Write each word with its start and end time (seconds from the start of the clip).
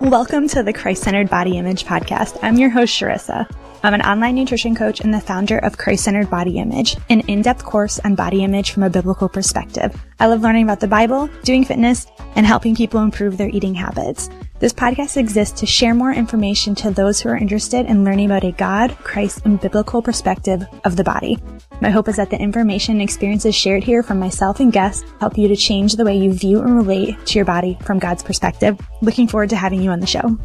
Welcome 0.00 0.46
to 0.50 0.62
the 0.62 0.72
Christ 0.72 1.02
Centered 1.02 1.28
Body 1.28 1.58
Image 1.58 1.84
Podcast. 1.84 2.38
I'm 2.40 2.56
your 2.56 2.70
host, 2.70 2.94
Charissa. 2.94 3.48
I'm 3.80 3.94
an 3.94 4.02
online 4.02 4.34
nutrition 4.34 4.74
coach 4.74 5.00
and 5.00 5.14
the 5.14 5.20
founder 5.20 5.58
of 5.58 5.78
Christ 5.78 6.02
Centered 6.02 6.28
Body 6.28 6.58
Image, 6.58 6.96
an 7.10 7.20
in 7.20 7.42
depth 7.42 7.64
course 7.64 8.00
on 8.00 8.16
body 8.16 8.42
image 8.42 8.72
from 8.72 8.82
a 8.82 8.90
biblical 8.90 9.28
perspective. 9.28 9.94
I 10.18 10.26
love 10.26 10.40
learning 10.40 10.64
about 10.64 10.80
the 10.80 10.88
Bible, 10.88 11.30
doing 11.44 11.64
fitness, 11.64 12.08
and 12.34 12.44
helping 12.44 12.74
people 12.74 13.00
improve 13.00 13.36
their 13.36 13.50
eating 13.50 13.74
habits. 13.74 14.30
This 14.58 14.72
podcast 14.72 15.16
exists 15.16 15.60
to 15.60 15.66
share 15.66 15.94
more 15.94 16.12
information 16.12 16.74
to 16.74 16.90
those 16.90 17.20
who 17.20 17.28
are 17.28 17.36
interested 17.36 17.86
in 17.86 18.02
learning 18.02 18.26
about 18.26 18.42
a 18.42 18.50
God, 18.50 18.96
Christ, 19.04 19.42
and 19.44 19.60
biblical 19.60 20.02
perspective 20.02 20.64
of 20.84 20.96
the 20.96 21.04
body. 21.04 21.38
My 21.80 21.90
hope 21.90 22.08
is 22.08 22.16
that 22.16 22.30
the 22.30 22.40
information 22.40 22.94
and 22.94 23.02
experiences 23.02 23.54
shared 23.54 23.84
here 23.84 24.02
from 24.02 24.18
myself 24.18 24.58
and 24.58 24.72
guests 24.72 25.08
help 25.20 25.38
you 25.38 25.46
to 25.46 25.54
change 25.54 25.94
the 25.94 26.04
way 26.04 26.18
you 26.18 26.32
view 26.32 26.60
and 26.60 26.74
relate 26.74 27.24
to 27.26 27.38
your 27.38 27.44
body 27.44 27.78
from 27.82 28.00
God's 28.00 28.24
perspective. 28.24 28.76
Looking 29.02 29.28
forward 29.28 29.50
to 29.50 29.56
having 29.56 29.80
you 29.80 29.90
on 29.90 30.00
the 30.00 30.06
show. 30.06 30.36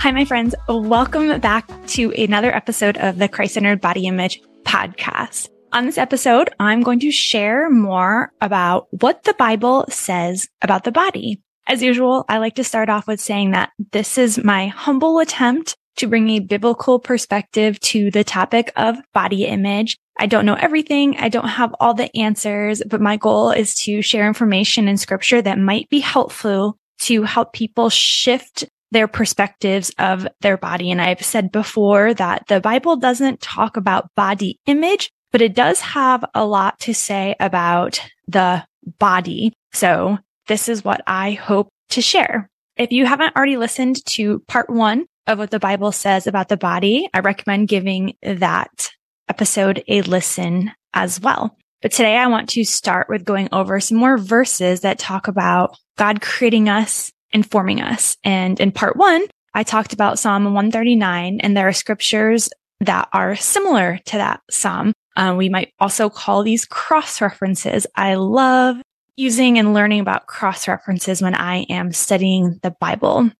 Hi, 0.00 0.12
my 0.12 0.24
friends. 0.24 0.54
Welcome 0.68 1.40
back 1.40 1.68
to 1.88 2.12
another 2.12 2.54
episode 2.54 2.96
of 2.98 3.18
the 3.18 3.26
Christ 3.26 3.54
Centered 3.54 3.80
Body 3.80 4.06
Image 4.06 4.40
podcast. 4.62 5.48
On 5.72 5.86
this 5.86 5.98
episode, 5.98 6.50
I'm 6.60 6.82
going 6.82 7.00
to 7.00 7.10
share 7.10 7.68
more 7.68 8.32
about 8.40 8.86
what 9.02 9.24
the 9.24 9.34
Bible 9.34 9.86
says 9.88 10.48
about 10.62 10.84
the 10.84 10.92
body. 10.92 11.42
As 11.66 11.82
usual, 11.82 12.24
I 12.28 12.38
like 12.38 12.54
to 12.54 12.64
start 12.64 12.88
off 12.88 13.08
with 13.08 13.20
saying 13.20 13.50
that 13.50 13.70
this 13.90 14.18
is 14.18 14.42
my 14.42 14.68
humble 14.68 15.18
attempt 15.18 15.76
to 15.96 16.06
bring 16.06 16.30
a 16.30 16.38
biblical 16.38 17.00
perspective 17.00 17.80
to 17.80 18.12
the 18.12 18.22
topic 18.22 18.72
of 18.76 18.96
body 19.12 19.46
image. 19.46 19.98
I 20.16 20.26
don't 20.26 20.46
know 20.46 20.54
everything. 20.54 21.16
I 21.16 21.28
don't 21.28 21.48
have 21.48 21.74
all 21.80 21.92
the 21.92 22.16
answers, 22.16 22.82
but 22.86 23.00
my 23.00 23.16
goal 23.16 23.50
is 23.50 23.74
to 23.82 24.00
share 24.00 24.28
information 24.28 24.86
in 24.86 24.96
scripture 24.96 25.42
that 25.42 25.58
might 25.58 25.88
be 25.88 25.98
helpful 25.98 26.78
to 27.00 27.24
help 27.24 27.52
people 27.52 27.90
shift 27.90 28.64
their 28.90 29.08
perspectives 29.08 29.92
of 29.98 30.26
their 30.40 30.56
body. 30.56 30.90
And 30.90 31.00
I've 31.00 31.22
said 31.22 31.52
before 31.52 32.14
that 32.14 32.46
the 32.48 32.60
Bible 32.60 32.96
doesn't 32.96 33.40
talk 33.40 33.76
about 33.76 34.14
body 34.14 34.58
image, 34.66 35.10
but 35.30 35.42
it 35.42 35.54
does 35.54 35.80
have 35.80 36.24
a 36.34 36.46
lot 36.46 36.78
to 36.80 36.94
say 36.94 37.34
about 37.38 38.00
the 38.26 38.64
body. 38.98 39.52
So 39.72 40.18
this 40.46 40.68
is 40.68 40.84
what 40.84 41.02
I 41.06 41.32
hope 41.32 41.68
to 41.90 42.00
share. 42.00 42.48
If 42.76 42.92
you 42.92 43.06
haven't 43.06 43.36
already 43.36 43.56
listened 43.56 44.04
to 44.06 44.40
part 44.48 44.70
one 44.70 45.06
of 45.26 45.38
what 45.38 45.50
the 45.50 45.58
Bible 45.58 45.92
says 45.92 46.26
about 46.26 46.48
the 46.48 46.56
body, 46.56 47.08
I 47.12 47.20
recommend 47.20 47.68
giving 47.68 48.14
that 48.22 48.90
episode 49.28 49.84
a 49.88 50.02
listen 50.02 50.72
as 50.94 51.20
well. 51.20 51.56
But 51.82 51.92
today 51.92 52.16
I 52.16 52.26
want 52.26 52.48
to 52.50 52.64
start 52.64 53.08
with 53.08 53.24
going 53.24 53.48
over 53.52 53.78
some 53.80 53.98
more 53.98 54.16
verses 54.16 54.80
that 54.80 54.98
talk 54.98 55.28
about 55.28 55.76
God 55.96 56.20
creating 56.20 56.68
us 56.68 57.12
and 57.32 57.50
forming 57.50 57.80
us. 57.80 58.16
And 58.24 58.58
in 58.60 58.72
part 58.72 58.96
one, 58.96 59.22
I 59.54 59.62
talked 59.62 59.92
about 59.92 60.18
Psalm 60.18 60.44
139 60.44 61.40
and 61.40 61.56
there 61.56 61.68
are 61.68 61.72
scriptures 61.72 62.50
that 62.80 63.08
are 63.12 63.36
similar 63.36 63.98
to 64.06 64.16
that 64.16 64.40
Psalm. 64.50 64.92
Uh, 65.16 65.34
we 65.36 65.48
might 65.48 65.72
also 65.80 66.08
call 66.08 66.42
these 66.42 66.64
cross 66.64 67.20
references. 67.20 67.86
I 67.96 68.14
love 68.14 68.76
using 69.16 69.58
and 69.58 69.74
learning 69.74 69.98
about 70.00 70.28
cross 70.28 70.68
references 70.68 71.20
when 71.20 71.34
I 71.34 71.66
am 71.68 71.92
studying 71.92 72.60
the 72.62 72.70
Bible. 72.70 73.30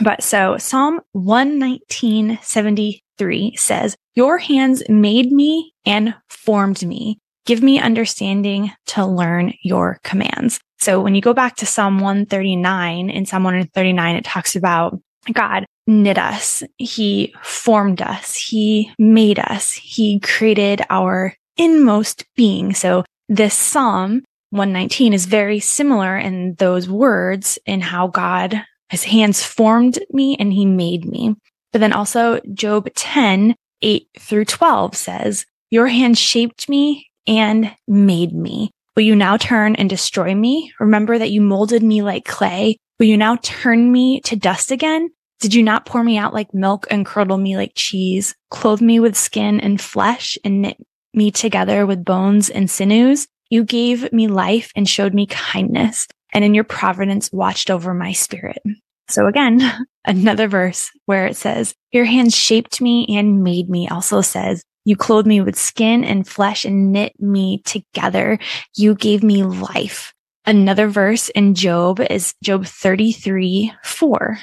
But 0.00 0.22
so 0.22 0.56
Psalm 0.58 1.00
11973 1.12 3.56
says, 3.56 3.96
your 4.14 4.38
hands 4.38 4.84
made 4.88 5.32
me 5.32 5.72
and 5.84 6.14
formed 6.28 6.86
me. 6.86 7.18
Give 7.44 7.60
me 7.62 7.80
understanding 7.80 8.70
to 8.86 9.04
learn 9.04 9.52
your 9.62 9.98
commands. 10.04 10.60
So 10.78 11.00
when 11.00 11.14
you 11.14 11.22
go 11.22 11.34
back 11.34 11.56
to 11.56 11.66
Psalm 11.66 12.00
139, 12.00 13.10
in 13.10 13.26
Psalm 13.26 13.44
139, 13.44 14.16
it 14.16 14.24
talks 14.24 14.56
about 14.56 15.00
God 15.32 15.66
knit 15.86 16.18
us. 16.18 16.62
He 16.76 17.34
formed 17.42 18.02
us. 18.02 18.36
He 18.36 18.92
made 18.98 19.38
us. 19.38 19.72
He 19.72 20.20
created 20.20 20.82
our 20.90 21.34
inmost 21.56 22.24
being. 22.36 22.74
So 22.74 23.04
this 23.28 23.54
Psalm 23.54 24.22
119 24.50 25.12
is 25.12 25.26
very 25.26 25.60
similar 25.60 26.16
in 26.16 26.54
those 26.54 26.88
words 26.88 27.58
in 27.66 27.80
how 27.80 28.08
God, 28.08 28.62
his 28.88 29.04
hands 29.04 29.42
formed 29.42 29.98
me 30.10 30.36
and 30.38 30.52
he 30.52 30.66
made 30.66 31.04
me. 31.04 31.34
But 31.72 31.80
then 31.80 31.92
also 31.92 32.40
Job 32.52 32.88
10, 32.94 33.54
8 33.82 34.08
through 34.18 34.44
12 34.44 34.94
says, 34.96 35.46
your 35.70 35.88
hand 35.88 36.16
shaped 36.16 36.68
me 36.68 37.10
and 37.26 37.74
made 37.88 38.32
me. 38.32 38.70
Will 38.96 39.02
you 39.02 39.14
now 39.14 39.36
turn 39.36 39.74
and 39.74 39.90
destroy 39.90 40.34
me? 40.34 40.72
Remember 40.80 41.18
that 41.18 41.30
you 41.30 41.42
molded 41.42 41.82
me 41.82 42.00
like 42.00 42.24
clay. 42.24 42.78
Will 42.98 43.06
you 43.06 43.18
now 43.18 43.36
turn 43.42 43.92
me 43.92 44.22
to 44.22 44.36
dust 44.36 44.70
again? 44.70 45.10
Did 45.38 45.52
you 45.52 45.62
not 45.62 45.84
pour 45.84 46.02
me 46.02 46.16
out 46.16 46.32
like 46.32 46.54
milk 46.54 46.86
and 46.90 47.04
curdle 47.04 47.36
me 47.36 47.58
like 47.58 47.72
cheese, 47.74 48.34
clothe 48.50 48.80
me 48.80 48.98
with 48.98 49.14
skin 49.14 49.60
and 49.60 49.78
flesh 49.78 50.38
and 50.44 50.62
knit 50.62 50.78
me 51.12 51.30
together 51.30 51.84
with 51.84 52.06
bones 52.06 52.48
and 52.48 52.70
sinews? 52.70 53.28
You 53.50 53.64
gave 53.64 54.10
me 54.14 54.28
life 54.28 54.72
and 54.74 54.88
showed 54.88 55.12
me 55.12 55.26
kindness, 55.26 56.08
and 56.32 56.42
in 56.42 56.54
your 56.54 56.64
providence 56.64 57.30
watched 57.30 57.70
over 57.70 57.92
my 57.92 58.12
spirit. 58.12 58.62
So 59.10 59.26
again, 59.26 59.60
another 60.06 60.48
verse 60.48 60.90
where 61.04 61.26
it 61.26 61.36
says, 61.36 61.74
your 61.92 62.06
hands 62.06 62.34
shaped 62.34 62.80
me 62.80 63.06
and 63.10 63.44
made 63.44 63.68
me 63.68 63.88
also 63.88 64.22
says, 64.22 64.64
you 64.86 64.94
clothed 64.94 65.26
me 65.26 65.40
with 65.40 65.58
skin 65.58 66.04
and 66.04 66.28
flesh 66.28 66.64
and 66.64 66.92
knit 66.92 67.20
me 67.20 67.60
together. 67.64 68.38
You 68.76 68.94
gave 68.94 69.24
me 69.24 69.42
life. 69.42 70.14
Another 70.46 70.86
verse 70.86 71.28
in 71.30 71.56
Job 71.56 72.00
is 72.08 72.34
Job 72.40 72.66
33, 72.66 73.72
4. 73.82 74.38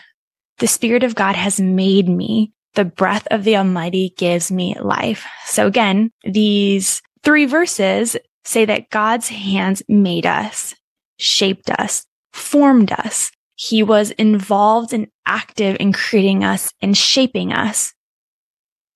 The 0.58 0.68
spirit 0.68 1.04
of 1.04 1.16
God 1.16 1.38
has 1.38 1.62
made 1.62 2.10
me. 2.10 2.52
The 2.74 2.84
breath 2.84 3.26
of 3.32 3.46
the 3.46 3.56
Almighty 3.56 4.14
gives 4.18 4.52
me 4.52 4.76
life. 4.82 5.26
So 5.46 5.66
again, 5.66 6.12
these 6.26 7.02
three 7.24 7.46
verses 7.46 8.18
say 8.44 8.66
that 8.66 8.90
God's 8.90 9.30
hands 9.30 9.82
made 9.88 10.26
us, 10.26 10.76
shaped 11.20 11.70
us, 11.70 12.06
formed 12.34 12.92
us. 12.92 13.32
He 13.56 13.82
was 13.82 14.12
involved 14.12 14.92
and 14.92 15.08
active 15.26 15.78
in 15.80 15.94
creating 15.94 16.44
us 16.44 16.70
and 16.82 16.98
shaping 16.98 17.54
us. 17.54 17.94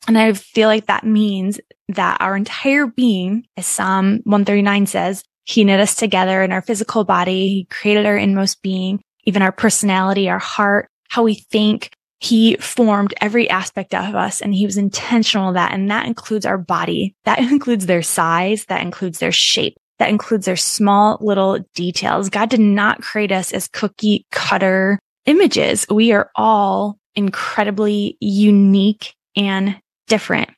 And 0.08 0.18
I 0.18 0.34
feel 0.34 0.68
like 0.70 0.88
that 0.88 1.06
means 1.06 1.60
that 1.90 2.18
our 2.22 2.36
entire 2.36 2.88
being, 2.88 3.46
as 3.58 3.66
Psalm 3.66 4.22
139 4.24 4.88
says, 4.88 5.24
he 5.44 5.64
knit 5.64 5.80
us 5.80 5.96
together 5.96 6.42
in 6.42 6.52
our 6.52 6.62
physical 6.62 7.04
body. 7.04 7.48
He 7.50 7.68
created 7.70 8.06
our 8.06 8.18
inmost 8.18 8.62
being, 8.62 9.02
even 9.24 9.42
our 9.42 9.52
personality, 9.52 10.30
our 10.30 10.40
heart, 10.40 10.90
how 11.10 11.24
we 11.24 11.36
think, 11.36 11.92
he 12.20 12.56
formed 12.56 13.14
every 13.22 13.50
aspect 13.50 13.94
of 13.94 14.16
us 14.16 14.42
and 14.42 14.54
he 14.54 14.66
was 14.66 14.78
intentional 14.78 15.54
that. 15.54 15.72
And 15.72 15.90
that 15.92 16.08
includes 16.08 16.46
our 16.46 16.58
body. 16.58 17.16
That 17.26 17.40
includes 17.52 17.86
their 17.86 18.02
size. 18.02 18.66
That 18.66 18.82
includes 18.82 19.20
their 19.20 19.32
shape. 19.32 19.78
That 20.00 20.10
includes 20.10 20.46
their 20.46 20.58
small 20.58 21.18
little 21.22 21.60
details. 21.74 22.30
God 22.30 22.50
did 22.50 22.60
not 22.60 23.02
create 23.02 23.32
us 23.32 23.52
as 23.52 23.68
cookie 23.68 24.26
cutter 24.32 25.00
images. 25.26 25.86
We 25.90 26.12
are 26.12 26.32
all 26.36 26.98
incredibly 27.16 28.18
unique 28.20 29.14
and 29.36 29.80
different, 30.08 30.50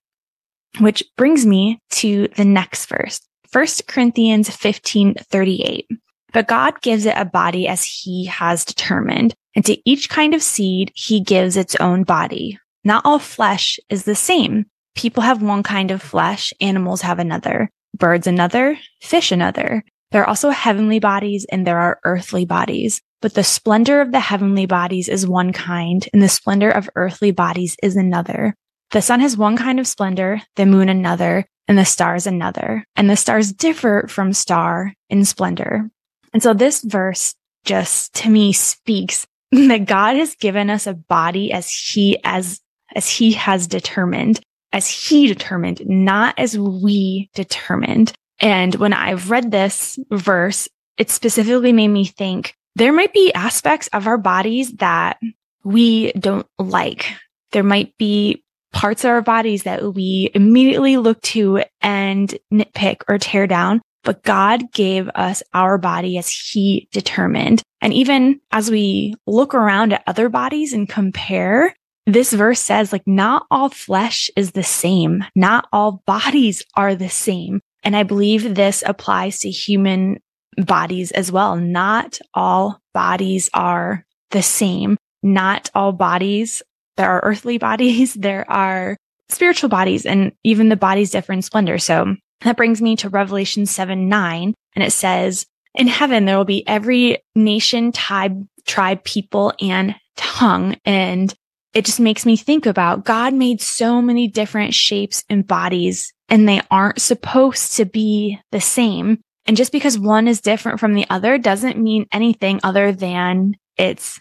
which 0.79 1.03
brings 1.17 1.45
me 1.45 1.79
to 1.91 2.27
the 2.35 2.45
next 2.45 2.85
verse. 2.85 3.21
1 3.51 3.65
Corinthians 3.87 4.49
15, 4.49 5.15
38. 5.15 5.87
But 6.31 6.47
God 6.47 6.81
gives 6.81 7.05
it 7.05 7.15
a 7.17 7.25
body 7.25 7.67
as 7.67 7.83
he 7.83 8.25
has 8.25 8.63
determined. 8.63 9.33
And 9.55 9.65
to 9.65 9.77
each 9.89 10.09
kind 10.09 10.33
of 10.33 10.43
seed, 10.43 10.91
he 10.95 11.19
gives 11.19 11.57
its 11.57 11.75
own 11.77 12.03
body. 12.03 12.59
Not 12.83 13.01
all 13.03 13.19
flesh 13.19 13.79
is 13.89 14.03
the 14.03 14.15
same. 14.15 14.65
People 14.95 15.23
have 15.23 15.41
one 15.41 15.63
kind 15.63 15.91
of 15.91 16.01
flesh, 16.01 16.53
animals 16.61 17.01
have 17.01 17.19
another, 17.19 17.69
birds 17.97 18.27
another, 18.27 18.77
fish 19.01 19.31
another. 19.31 19.83
There 20.11 20.21
are 20.21 20.29
also 20.29 20.49
heavenly 20.49 20.99
bodies 20.99 21.45
and 21.51 21.65
there 21.65 21.77
are 21.79 21.99
earthly 22.03 22.45
bodies. 22.45 23.01
But 23.21 23.33
the 23.33 23.43
splendor 23.43 24.01
of 24.01 24.11
the 24.11 24.19
heavenly 24.19 24.65
bodies 24.65 25.09
is 25.09 25.27
one 25.27 25.51
kind 25.51 26.07
and 26.13 26.21
the 26.21 26.29
splendor 26.29 26.69
of 26.69 26.89
earthly 26.95 27.31
bodies 27.31 27.75
is 27.83 27.95
another. 27.95 28.55
The 28.91 29.01
sun 29.01 29.19
has 29.19 29.37
one 29.37 29.55
kind 29.55 29.79
of 29.79 29.87
splendor, 29.87 30.41
the 30.55 30.65
moon 30.65 30.89
another, 30.89 31.45
and 31.67 31.77
the 31.77 31.85
stars 31.85 32.25
another. 32.25 32.85
And 32.95 33.09
the 33.09 33.15
stars 33.15 33.53
differ 33.53 34.07
from 34.09 34.33
star 34.33 34.93
in 35.09 35.25
splendor. 35.25 35.89
And 36.33 36.41
so 36.41 36.53
this 36.53 36.81
verse 36.81 37.35
just 37.65 38.13
to 38.15 38.29
me 38.29 38.53
speaks 38.53 39.27
that 39.51 39.85
God 39.85 40.15
has 40.15 40.35
given 40.35 40.69
us 40.69 40.87
a 40.87 40.93
body 40.93 41.51
as 41.51 41.71
he, 41.71 42.19
as, 42.23 42.59
as 42.95 43.09
he 43.09 43.33
has 43.33 43.67
determined, 43.67 44.39
as 44.73 44.87
he 44.87 45.27
determined, 45.27 45.81
not 45.87 46.35
as 46.37 46.57
we 46.57 47.29
determined. 47.35 48.13
And 48.39 48.73
when 48.75 48.93
I've 48.93 49.29
read 49.29 49.51
this 49.51 49.99
verse, 50.11 50.67
it 50.97 51.09
specifically 51.09 51.73
made 51.73 51.89
me 51.89 52.05
think 52.05 52.55
there 52.75 52.93
might 52.93 53.13
be 53.13 53.33
aspects 53.33 53.87
of 53.93 54.07
our 54.07 54.17
bodies 54.17 54.71
that 54.73 55.19
we 55.63 56.11
don't 56.13 56.47
like. 56.57 57.11
There 57.51 57.63
might 57.63 57.97
be 57.97 58.43
parts 58.71 59.03
of 59.03 59.09
our 59.09 59.21
bodies 59.21 59.63
that 59.63 59.93
we 59.93 60.31
immediately 60.33 60.97
look 60.97 61.21
to 61.21 61.63
and 61.81 62.37
nitpick 62.53 63.01
or 63.07 63.17
tear 63.17 63.47
down. 63.47 63.81
But 64.03 64.23
God 64.23 64.71
gave 64.71 65.09
us 65.09 65.43
our 65.53 65.77
body 65.77 66.17
as 66.17 66.29
he 66.29 66.87
determined. 66.91 67.61
And 67.81 67.93
even 67.93 68.39
as 68.51 68.71
we 68.71 69.15
look 69.27 69.53
around 69.53 69.93
at 69.93 70.03
other 70.07 70.29
bodies 70.29 70.73
and 70.73 70.87
compare, 70.87 71.73
this 72.05 72.33
verse 72.33 72.59
says 72.59 72.91
like 72.91 73.05
not 73.05 73.45
all 73.51 73.69
flesh 73.69 74.29
is 74.35 74.51
the 74.51 74.63
same. 74.63 75.23
Not 75.35 75.67
all 75.71 76.01
bodies 76.05 76.63
are 76.75 76.95
the 76.95 77.09
same. 77.09 77.61
And 77.83 77.95
I 77.95 78.03
believe 78.03 78.55
this 78.55 78.83
applies 78.85 79.39
to 79.39 79.49
human 79.49 80.19
bodies 80.57 81.11
as 81.11 81.31
well. 81.31 81.55
Not 81.55 82.19
all 82.33 82.81
bodies 82.93 83.49
are 83.53 84.05
the 84.31 84.41
same. 84.41 84.97
Not 85.21 85.69
all 85.75 85.91
bodies. 85.91 86.61
There 86.99 87.09
are 87.09 87.21
earthly 87.23 87.57
bodies. 87.69 88.13
There 88.13 88.49
are 88.51 88.97
spiritual 89.29 89.69
bodies 89.69 90.05
and 90.05 90.33
even 90.43 90.69
the 90.69 90.75
bodies 90.75 91.11
differ 91.11 91.33
in 91.33 91.41
splendor. 91.41 91.77
So 91.77 92.15
that 92.41 92.57
brings 92.57 92.81
me 92.81 92.95
to 92.97 93.09
Revelation 93.09 93.65
7, 93.65 94.09
9. 94.09 94.53
And 94.75 94.83
it 94.83 94.91
says, 94.91 95.45
in 95.75 95.87
heaven, 95.87 96.25
there 96.25 96.37
will 96.37 96.45
be 96.45 96.67
every 96.67 97.19
nation, 97.35 97.91
tribe, 97.91 98.45
tribe, 98.65 99.03
people 99.03 99.53
and 99.61 99.95
tongue. 100.17 100.75
And 100.83 101.33
it 101.73 101.85
just 101.85 101.99
makes 101.99 102.25
me 102.25 102.35
think 102.35 102.65
about 102.65 103.05
God 103.05 103.33
made 103.33 103.61
so 103.61 104.01
many 104.01 104.27
different 104.27 104.73
shapes 104.73 105.23
and 105.29 105.47
bodies 105.47 106.11
and 106.27 106.47
they 106.47 106.61
aren't 106.69 107.01
supposed 107.01 107.77
to 107.77 107.85
be 107.85 108.39
the 108.51 108.61
same. 108.61 109.21
And 109.45 109.57
just 109.57 109.71
because 109.71 109.97
one 109.97 110.27
is 110.27 110.41
different 110.41 110.79
from 110.79 110.93
the 110.93 111.05
other 111.09 111.37
doesn't 111.37 111.77
mean 111.77 112.05
anything 112.11 112.59
other 112.63 112.91
than 112.91 113.55
it's 113.77 114.19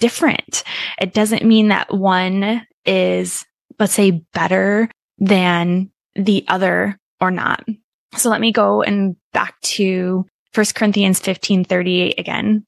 different. 0.00 0.64
It 1.00 1.14
doesn't 1.14 1.44
mean 1.44 1.68
that 1.68 1.94
one 1.94 2.66
is, 2.84 3.44
let's 3.78 3.94
say, 3.94 4.22
better 4.32 4.90
than 5.18 5.90
the 6.14 6.44
other 6.48 6.98
or 7.20 7.30
not. 7.30 7.64
So 8.16 8.30
let 8.30 8.40
me 8.40 8.52
go 8.52 8.82
and 8.82 9.16
back 9.32 9.60
to 9.60 10.26
1 10.54 10.66
Corinthians 10.74 11.20
15, 11.20 11.64
38 11.64 12.18
again. 12.18 12.64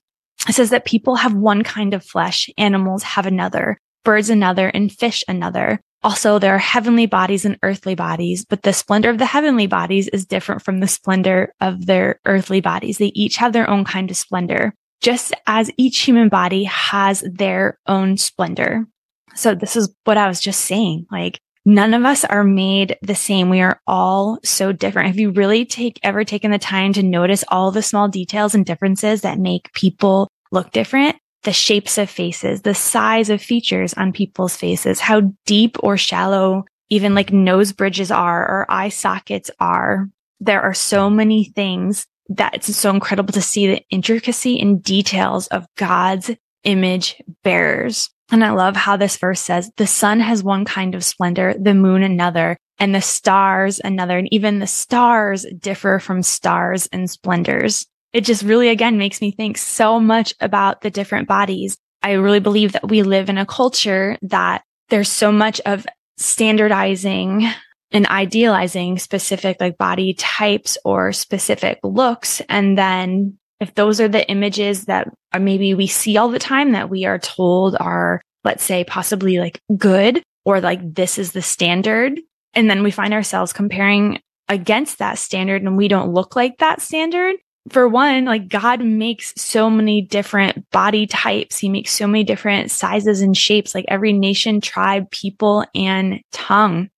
It 0.48 0.54
says 0.54 0.70
that 0.70 0.84
people 0.84 1.16
have 1.16 1.34
one 1.34 1.62
kind 1.64 1.94
of 1.94 2.04
flesh, 2.04 2.48
animals 2.56 3.02
have 3.02 3.26
another, 3.26 3.78
birds 4.04 4.30
another, 4.30 4.68
and 4.68 4.92
fish 4.92 5.24
another. 5.28 5.80
Also, 6.04 6.38
there 6.38 6.54
are 6.54 6.58
heavenly 6.58 7.06
bodies 7.06 7.44
and 7.44 7.58
earthly 7.62 7.94
bodies, 7.94 8.44
but 8.44 8.62
the 8.62 8.72
splendor 8.72 9.08
of 9.08 9.18
the 9.18 9.26
heavenly 9.26 9.68
bodies 9.68 10.08
is 10.08 10.26
different 10.26 10.62
from 10.62 10.80
the 10.80 10.88
splendor 10.88 11.52
of 11.60 11.86
their 11.86 12.20
earthly 12.26 12.60
bodies. 12.60 12.98
They 12.98 13.12
each 13.14 13.36
have 13.36 13.52
their 13.52 13.70
own 13.70 13.84
kind 13.84 14.10
of 14.10 14.16
splendor, 14.16 14.74
just 15.02 15.34
as 15.46 15.70
each 15.76 16.00
human 16.00 16.28
body 16.28 16.64
has 16.64 17.22
their 17.30 17.78
own 17.86 18.16
splendor. 18.16 18.86
So 19.34 19.54
this 19.54 19.76
is 19.76 19.94
what 20.04 20.16
I 20.16 20.28
was 20.28 20.40
just 20.40 20.64
saying. 20.64 21.06
Like 21.10 21.40
none 21.64 21.94
of 21.94 22.04
us 22.04 22.24
are 22.24 22.44
made 22.44 22.96
the 23.02 23.14
same. 23.14 23.50
We 23.50 23.60
are 23.60 23.80
all 23.86 24.38
so 24.44 24.72
different. 24.72 25.08
Have 25.08 25.18
you 25.18 25.30
really 25.30 25.64
take 25.64 25.98
ever 26.02 26.24
taken 26.24 26.50
the 26.50 26.58
time 26.58 26.92
to 26.94 27.02
notice 27.02 27.44
all 27.48 27.70
the 27.70 27.82
small 27.82 28.08
details 28.08 28.54
and 28.54 28.64
differences 28.64 29.22
that 29.22 29.38
make 29.38 29.72
people 29.74 30.28
look 30.50 30.70
different? 30.70 31.16
the 31.44 31.52
shapes 31.52 31.98
of 31.98 32.08
faces, 32.08 32.62
the 32.62 32.74
size 32.74 33.28
of 33.28 33.42
features 33.42 33.94
on 33.94 34.12
people's 34.12 34.56
faces, 34.56 35.00
how 35.00 35.22
deep 35.44 35.76
or 35.82 35.96
shallow 35.96 36.64
even 36.88 37.14
like 37.14 37.32
nose 37.32 37.72
bridges 37.72 38.10
are 38.10 38.42
or 38.42 38.66
eye 38.68 38.90
sockets 38.90 39.50
are. 39.58 40.08
There 40.40 40.60
are 40.60 40.74
so 40.74 41.08
many 41.08 41.44
things 41.44 42.06
that 42.28 42.54
it's 42.54 42.74
so 42.76 42.90
incredible 42.90 43.32
to 43.32 43.42
see 43.42 43.66
the 43.66 43.82
intricacy 43.90 44.60
and 44.60 44.82
details 44.82 45.46
of 45.48 45.66
God's 45.76 46.30
image 46.64 47.20
bearers. 47.42 48.10
And 48.30 48.44
I 48.44 48.50
love 48.50 48.76
how 48.76 48.96
this 48.96 49.16
verse 49.16 49.40
says 49.40 49.70
the 49.76 49.86
sun 49.86 50.20
has 50.20 50.42
one 50.42 50.64
kind 50.64 50.94
of 50.94 51.04
splendor, 51.04 51.54
the 51.58 51.74
moon 51.74 52.02
another, 52.02 52.56
and 52.78 52.94
the 52.94 53.02
stars 53.02 53.80
another. 53.84 54.16
And 54.18 54.32
even 54.32 54.58
the 54.58 54.66
stars 54.66 55.44
differ 55.58 55.98
from 55.98 56.22
stars 56.22 56.88
and 56.92 57.10
splendors 57.10 57.86
it 58.12 58.24
just 58.24 58.42
really 58.42 58.68
again 58.68 58.98
makes 58.98 59.20
me 59.20 59.32
think 59.32 59.56
so 59.58 59.98
much 59.98 60.34
about 60.40 60.82
the 60.82 60.90
different 60.90 61.28
bodies. 61.28 61.78
I 62.02 62.12
really 62.12 62.40
believe 62.40 62.72
that 62.72 62.88
we 62.88 63.02
live 63.02 63.28
in 63.28 63.38
a 63.38 63.46
culture 63.46 64.18
that 64.22 64.62
there's 64.88 65.08
so 65.08 65.32
much 65.32 65.60
of 65.60 65.86
standardizing 66.18 67.46
and 67.92 68.06
idealizing 68.06 68.98
specific 68.98 69.58
like 69.60 69.78
body 69.78 70.14
types 70.14 70.78
or 70.84 71.12
specific 71.12 71.78
looks. 71.82 72.40
And 72.48 72.76
then 72.76 73.38
if 73.60 73.74
those 73.74 74.00
are 74.00 74.08
the 74.08 74.28
images 74.28 74.86
that 74.86 75.08
are 75.32 75.40
maybe 75.40 75.74
we 75.74 75.86
see 75.86 76.16
all 76.16 76.28
the 76.28 76.38
time 76.38 76.72
that 76.72 76.90
we 76.90 77.04
are 77.04 77.18
told 77.18 77.76
are, 77.78 78.20
let's 78.44 78.64
say 78.64 78.84
possibly 78.84 79.38
like 79.38 79.60
good 79.76 80.22
or 80.44 80.60
like 80.60 80.80
this 80.94 81.18
is 81.18 81.32
the 81.32 81.42
standard. 81.42 82.20
And 82.54 82.68
then 82.68 82.82
we 82.82 82.90
find 82.90 83.14
ourselves 83.14 83.52
comparing 83.52 84.20
against 84.48 84.98
that 84.98 85.18
standard 85.18 85.62
and 85.62 85.76
we 85.76 85.88
don't 85.88 86.12
look 86.12 86.34
like 86.34 86.58
that 86.58 86.80
standard 86.80 87.36
for 87.70 87.88
one, 87.88 88.24
like 88.24 88.48
God 88.48 88.84
makes 88.84 89.32
so 89.36 89.70
many 89.70 90.02
different 90.02 90.68
body 90.70 91.06
types. 91.06 91.58
He 91.58 91.68
makes 91.68 91.92
so 91.92 92.06
many 92.06 92.24
different 92.24 92.70
sizes 92.70 93.20
and 93.20 93.36
shapes, 93.36 93.74
like 93.74 93.84
every 93.88 94.12
nation, 94.12 94.60
tribe, 94.60 95.10
people, 95.10 95.64
and 95.74 96.20
tongue. 96.32 96.90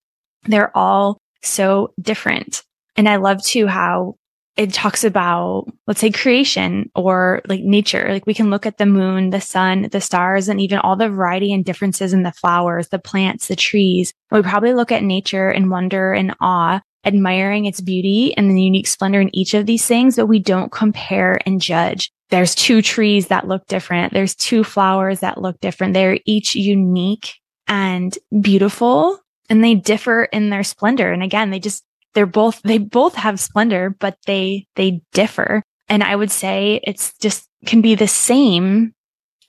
They're 0.45 0.77
all 0.77 1.19
so 1.43 1.93
different. 2.01 2.63
And 2.97 3.09
I 3.09 3.17
love 3.17 3.43
too 3.43 3.67
how 3.67 4.17
it 4.57 4.73
talks 4.73 5.03
about, 5.03 5.67
let's 5.87 6.01
say 6.01 6.11
creation 6.11 6.91
or 6.95 7.43
like 7.49 7.63
nature. 7.63 8.07
Like 8.09 8.27
we 8.27 8.35
can 8.35 8.51
look 8.51 8.67
at 8.67 8.79
the 8.79 8.87
moon, 8.87 9.31
the 9.31 9.41
sun, 9.41 9.89
the 9.91 10.01
stars, 10.01 10.49
and 10.49 10.61
even 10.61 10.79
all 10.79 10.95
the 10.95 11.09
variety 11.09 11.53
and 11.53 11.65
differences 11.65 12.13
in 12.13 12.23
the 12.23 12.33
flowers, 12.33 12.89
the 12.89 13.01
plants, 13.01 13.49
the 13.49 13.57
trees. 13.57 14.13
We 14.31 14.43
probably 14.43 14.73
look 14.73 14.93
at 14.93 15.03
nature 15.03 15.49
and 15.49 15.71
wonder 15.71 16.13
and 16.13 16.37
awe 16.41 16.81
admiring 17.05 17.67
its 17.67 17.81
beauty 17.81 18.35
and 18.37 18.51
the 18.51 18.63
unique 18.63 18.87
splendor 18.87 19.21
in 19.21 19.35
each 19.35 19.55
of 19.55 19.67
these 19.67 19.87
things, 19.87 20.17
but 20.17 20.27
we 20.27 20.39
don't 20.39 20.73
compare 20.73 21.39
and 21.45 21.61
judge. 21.61 22.11
There's 22.31 22.55
two 22.55 22.81
trees 22.81 23.29
that 23.29 23.47
look 23.47 23.67
different. 23.67 24.13
There's 24.13 24.35
two 24.35 24.65
flowers 24.65 25.21
that 25.21 25.41
look 25.41 25.61
different. 25.61 25.95
They're 25.95 26.19
each 26.25 26.55
unique 26.55 27.35
and 27.69 28.17
beautiful 28.41 29.19
and 29.49 29.63
they 29.63 29.75
differ 29.75 30.25
in 30.25 30.51
their 30.51 30.63
splendor. 30.63 31.13
And 31.13 31.23
again, 31.23 31.51
they 31.51 31.59
just, 31.59 31.85
they're 32.15 32.27
both, 32.27 32.63
they 32.63 32.79
both 32.79 33.15
have 33.15 33.41
splendor, 33.41 33.91
but 33.99 34.17
they, 34.27 34.67
they 34.77 35.01
differ. 35.13 35.63
And 35.89 36.03
I 36.03 36.17
would 36.17 36.31
say 36.31 36.81
it's 36.85 37.13
just 37.19 37.49
can 37.67 37.81
be 37.81 37.95
the 37.95 38.09
same 38.09 38.93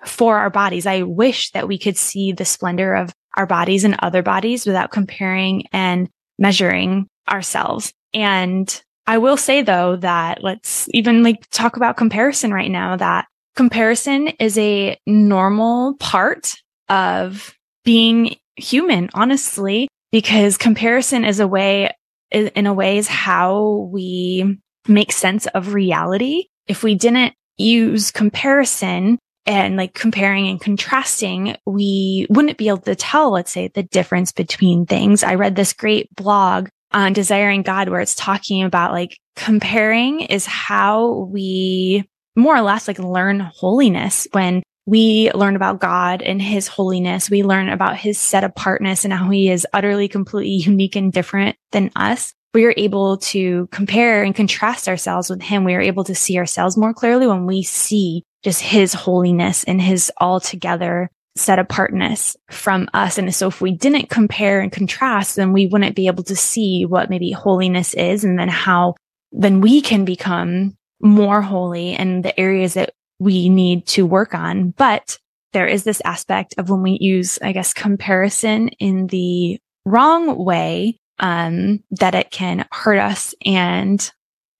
for 0.05 0.37
our 0.37 0.49
bodies. 0.49 0.85
I 0.85 1.03
wish 1.03 1.51
that 1.51 1.67
we 1.67 1.77
could 1.77 1.97
see 1.97 2.31
the 2.31 2.45
splendor 2.45 2.93
of 2.93 3.13
our 3.37 3.45
bodies 3.45 3.83
and 3.83 3.95
other 3.99 4.21
bodies 4.21 4.65
without 4.65 4.91
comparing 4.91 5.65
and 5.71 6.09
measuring 6.37 7.07
ourselves. 7.29 7.93
And 8.13 8.81
I 9.07 9.17
will 9.17 9.37
say 9.37 9.61
though 9.61 9.97
that 9.97 10.43
let's 10.43 10.87
even 10.91 11.23
like 11.23 11.47
talk 11.51 11.77
about 11.77 11.97
comparison 11.97 12.53
right 12.53 12.71
now 12.71 12.95
that 12.97 13.27
comparison 13.55 14.27
is 14.27 14.57
a 14.57 14.97
normal 15.05 15.95
part 15.95 16.53
of 16.89 17.55
being 17.83 18.35
human, 18.55 19.09
honestly, 19.13 19.87
because 20.11 20.57
comparison 20.57 21.25
is 21.25 21.39
a 21.39 21.47
way, 21.47 21.91
in 22.31 22.67
a 22.67 22.73
way 22.73 22.97
is 22.97 23.07
how 23.07 23.89
we 23.91 24.59
make 24.87 25.11
sense 25.11 25.47
of 25.47 25.73
reality. 25.73 26.45
If 26.67 26.83
we 26.83 26.95
didn't 26.95 27.33
use 27.57 28.11
comparison 28.11 29.17
and 29.45 29.77
like 29.77 29.93
comparing 29.93 30.47
and 30.47 30.59
contrasting, 30.59 31.55
we 31.65 32.27
wouldn't 32.29 32.57
be 32.57 32.67
able 32.67 32.79
to 32.79 32.95
tell, 32.95 33.31
let's 33.31 33.51
say, 33.51 33.67
the 33.67 33.83
difference 33.83 34.31
between 34.31 34.85
things. 34.85 35.23
I 35.23 35.35
read 35.35 35.55
this 35.55 35.73
great 35.73 36.13
blog 36.15 36.69
on 36.91 37.13
Desiring 37.13 37.61
God, 37.61 37.89
where 37.89 37.99
it's 37.99 38.15
talking 38.15 38.63
about 38.63 38.91
like 38.91 39.17
comparing 39.35 40.21
is 40.21 40.45
how 40.45 41.27
we 41.31 42.07
more 42.35 42.55
or 42.55 42.61
less 42.61 42.87
like 42.87 42.99
learn 42.99 43.39
holiness 43.39 44.27
when 44.31 44.63
we 44.85 45.31
learn 45.33 45.55
about 45.55 45.79
God 45.79 46.21
and 46.21 46.41
his 46.41 46.67
holiness. 46.67 47.29
We 47.29 47.43
learn 47.43 47.69
about 47.69 47.97
his 47.97 48.19
set 48.19 48.43
apartness 48.43 49.03
and 49.03 49.13
how 49.13 49.29
he 49.29 49.49
is 49.49 49.67
utterly, 49.73 50.07
completely 50.07 50.51
unique 50.69 50.95
and 50.95 51.11
different 51.11 51.55
than 51.71 51.91
us. 51.95 52.33
We 52.53 52.65
are 52.65 52.73
able 52.77 53.17
to 53.17 53.67
compare 53.71 54.23
and 54.23 54.33
contrast 54.33 54.87
ourselves 54.87 55.29
with 55.29 55.41
him. 55.41 55.65
We 55.65 55.73
are 55.73 55.81
able 55.81 56.05
to 56.05 56.15
see 56.15 56.37
ourselves 56.37 56.77
more 56.77 56.93
clearly 56.93 57.27
when 57.27 57.45
we 57.45 57.63
see 57.63 58.23
just 58.43 58.61
his 58.61 58.93
holiness 58.93 59.63
and 59.65 59.81
his 59.81 60.11
altogether 60.21 61.09
set 61.35 61.59
apartness 61.59 62.37
from 62.49 62.87
us. 62.93 63.17
And 63.17 63.33
so 63.35 63.47
if 63.47 63.59
we 63.59 63.71
didn't 63.71 64.09
compare 64.09 64.61
and 64.61 64.71
contrast, 64.71 65.35
then 65.35 65.51
we 65.51 65.67
wouldn't 65.67 65.95
be 65.95 66.07
able 66.07 66.23
to 66.23 66.35
see 66.35 66.85
what 66.85 67.09
maybe 67.09 67.31
holiness 67.31 67.93
is 67.93 68.23
and 68.23 68.39
then 68.39 68.47
how 68.47 68.95
then 69.33 69.59
we 69.59 69.81
can 69.81 70.05
become 70.05 70.77
more 71.01 71.41
holy 71.41 71.91
in 71.93 72.21
the 72.21 72.39
areas 72.39 72.75
that 72.75 72.93
we 73.19 73.49
need 73.49 73.85
to 73.87 74.05
work 74.05 74.33
on. 74.33 74.71
But 74.71 75.17
there 75.53 75.67
is 75.67 75.83
this 75.83 76.01
aspect 76.03 76.55
of 76.57 76.69
when 76.69 76.81
we 76.81 76.97
use, 76.99 77.39
I 77.41 77.51
guess, 77.51 77.73
comparison 77.73 78.69
in 78.79 79.07
the 79.07 79.59
wrong 79.85 80.43
way, 80.43 80.99
um, 81.19 81.81
that 81.91 82.15
it 82.15 82.31
can 82.31 82.65
hurt 82.71 82.99
us 82.99 83.33
and 83.45 84.11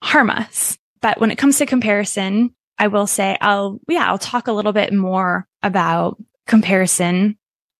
harm 0.02 0.30
us. 0.30 0.78
But 1.02 1.20
when 1.20 1.30
it 1.30 1.36
comes 1.36 1.58
to 1.58 1.66
comparison, 1.66 2.54
I 2.78 2.88
will 2.88 3.06
say 3.06 3.36
I'll, 3.40 3.78
yeah, 3.88 4.06
I'll 4.06 4.18
talk 4.18 4.48
a 4.48 4.52
little 4.52 4.72
bit 4.72 4.92
more 4.92 5.46
about 5.62 6.16
comparison. 6.46 7.36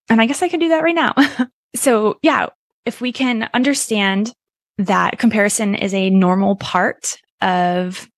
And 0.09 0.21
I 0.21 0.26
guess 0.26 0.42
I 0.42 0.49
can 0.49 0.61
do 0.61 0.68
that 0.68 0.83
right 0.83 0.95
now. 0.95 1.14
so 1.75 2.18
yeah, 2.23 2.49
if 2.85 3.00
we 3.00 3.12
can 3.12 3.49
understand 3.54 4.33
that 4.78 5.18
comparison 5.18 5.75
is 5.75 5.95
a 5.95 6.11
normal 6.11 6.56
part 6.56 7.16
of 7.40 8.09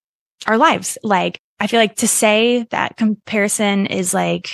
our 0.46 0.58
lives, 0.58 0.98
like 1.02 1.40
I 1.60 1.66
feel 1.66 1.80
like 1.80 1.96
to 1.96 2.08
say 2.08 2.66
that 2.70 2.96
comparison 2.96 3.86
is 3.86 4.14
like 4.14 4.50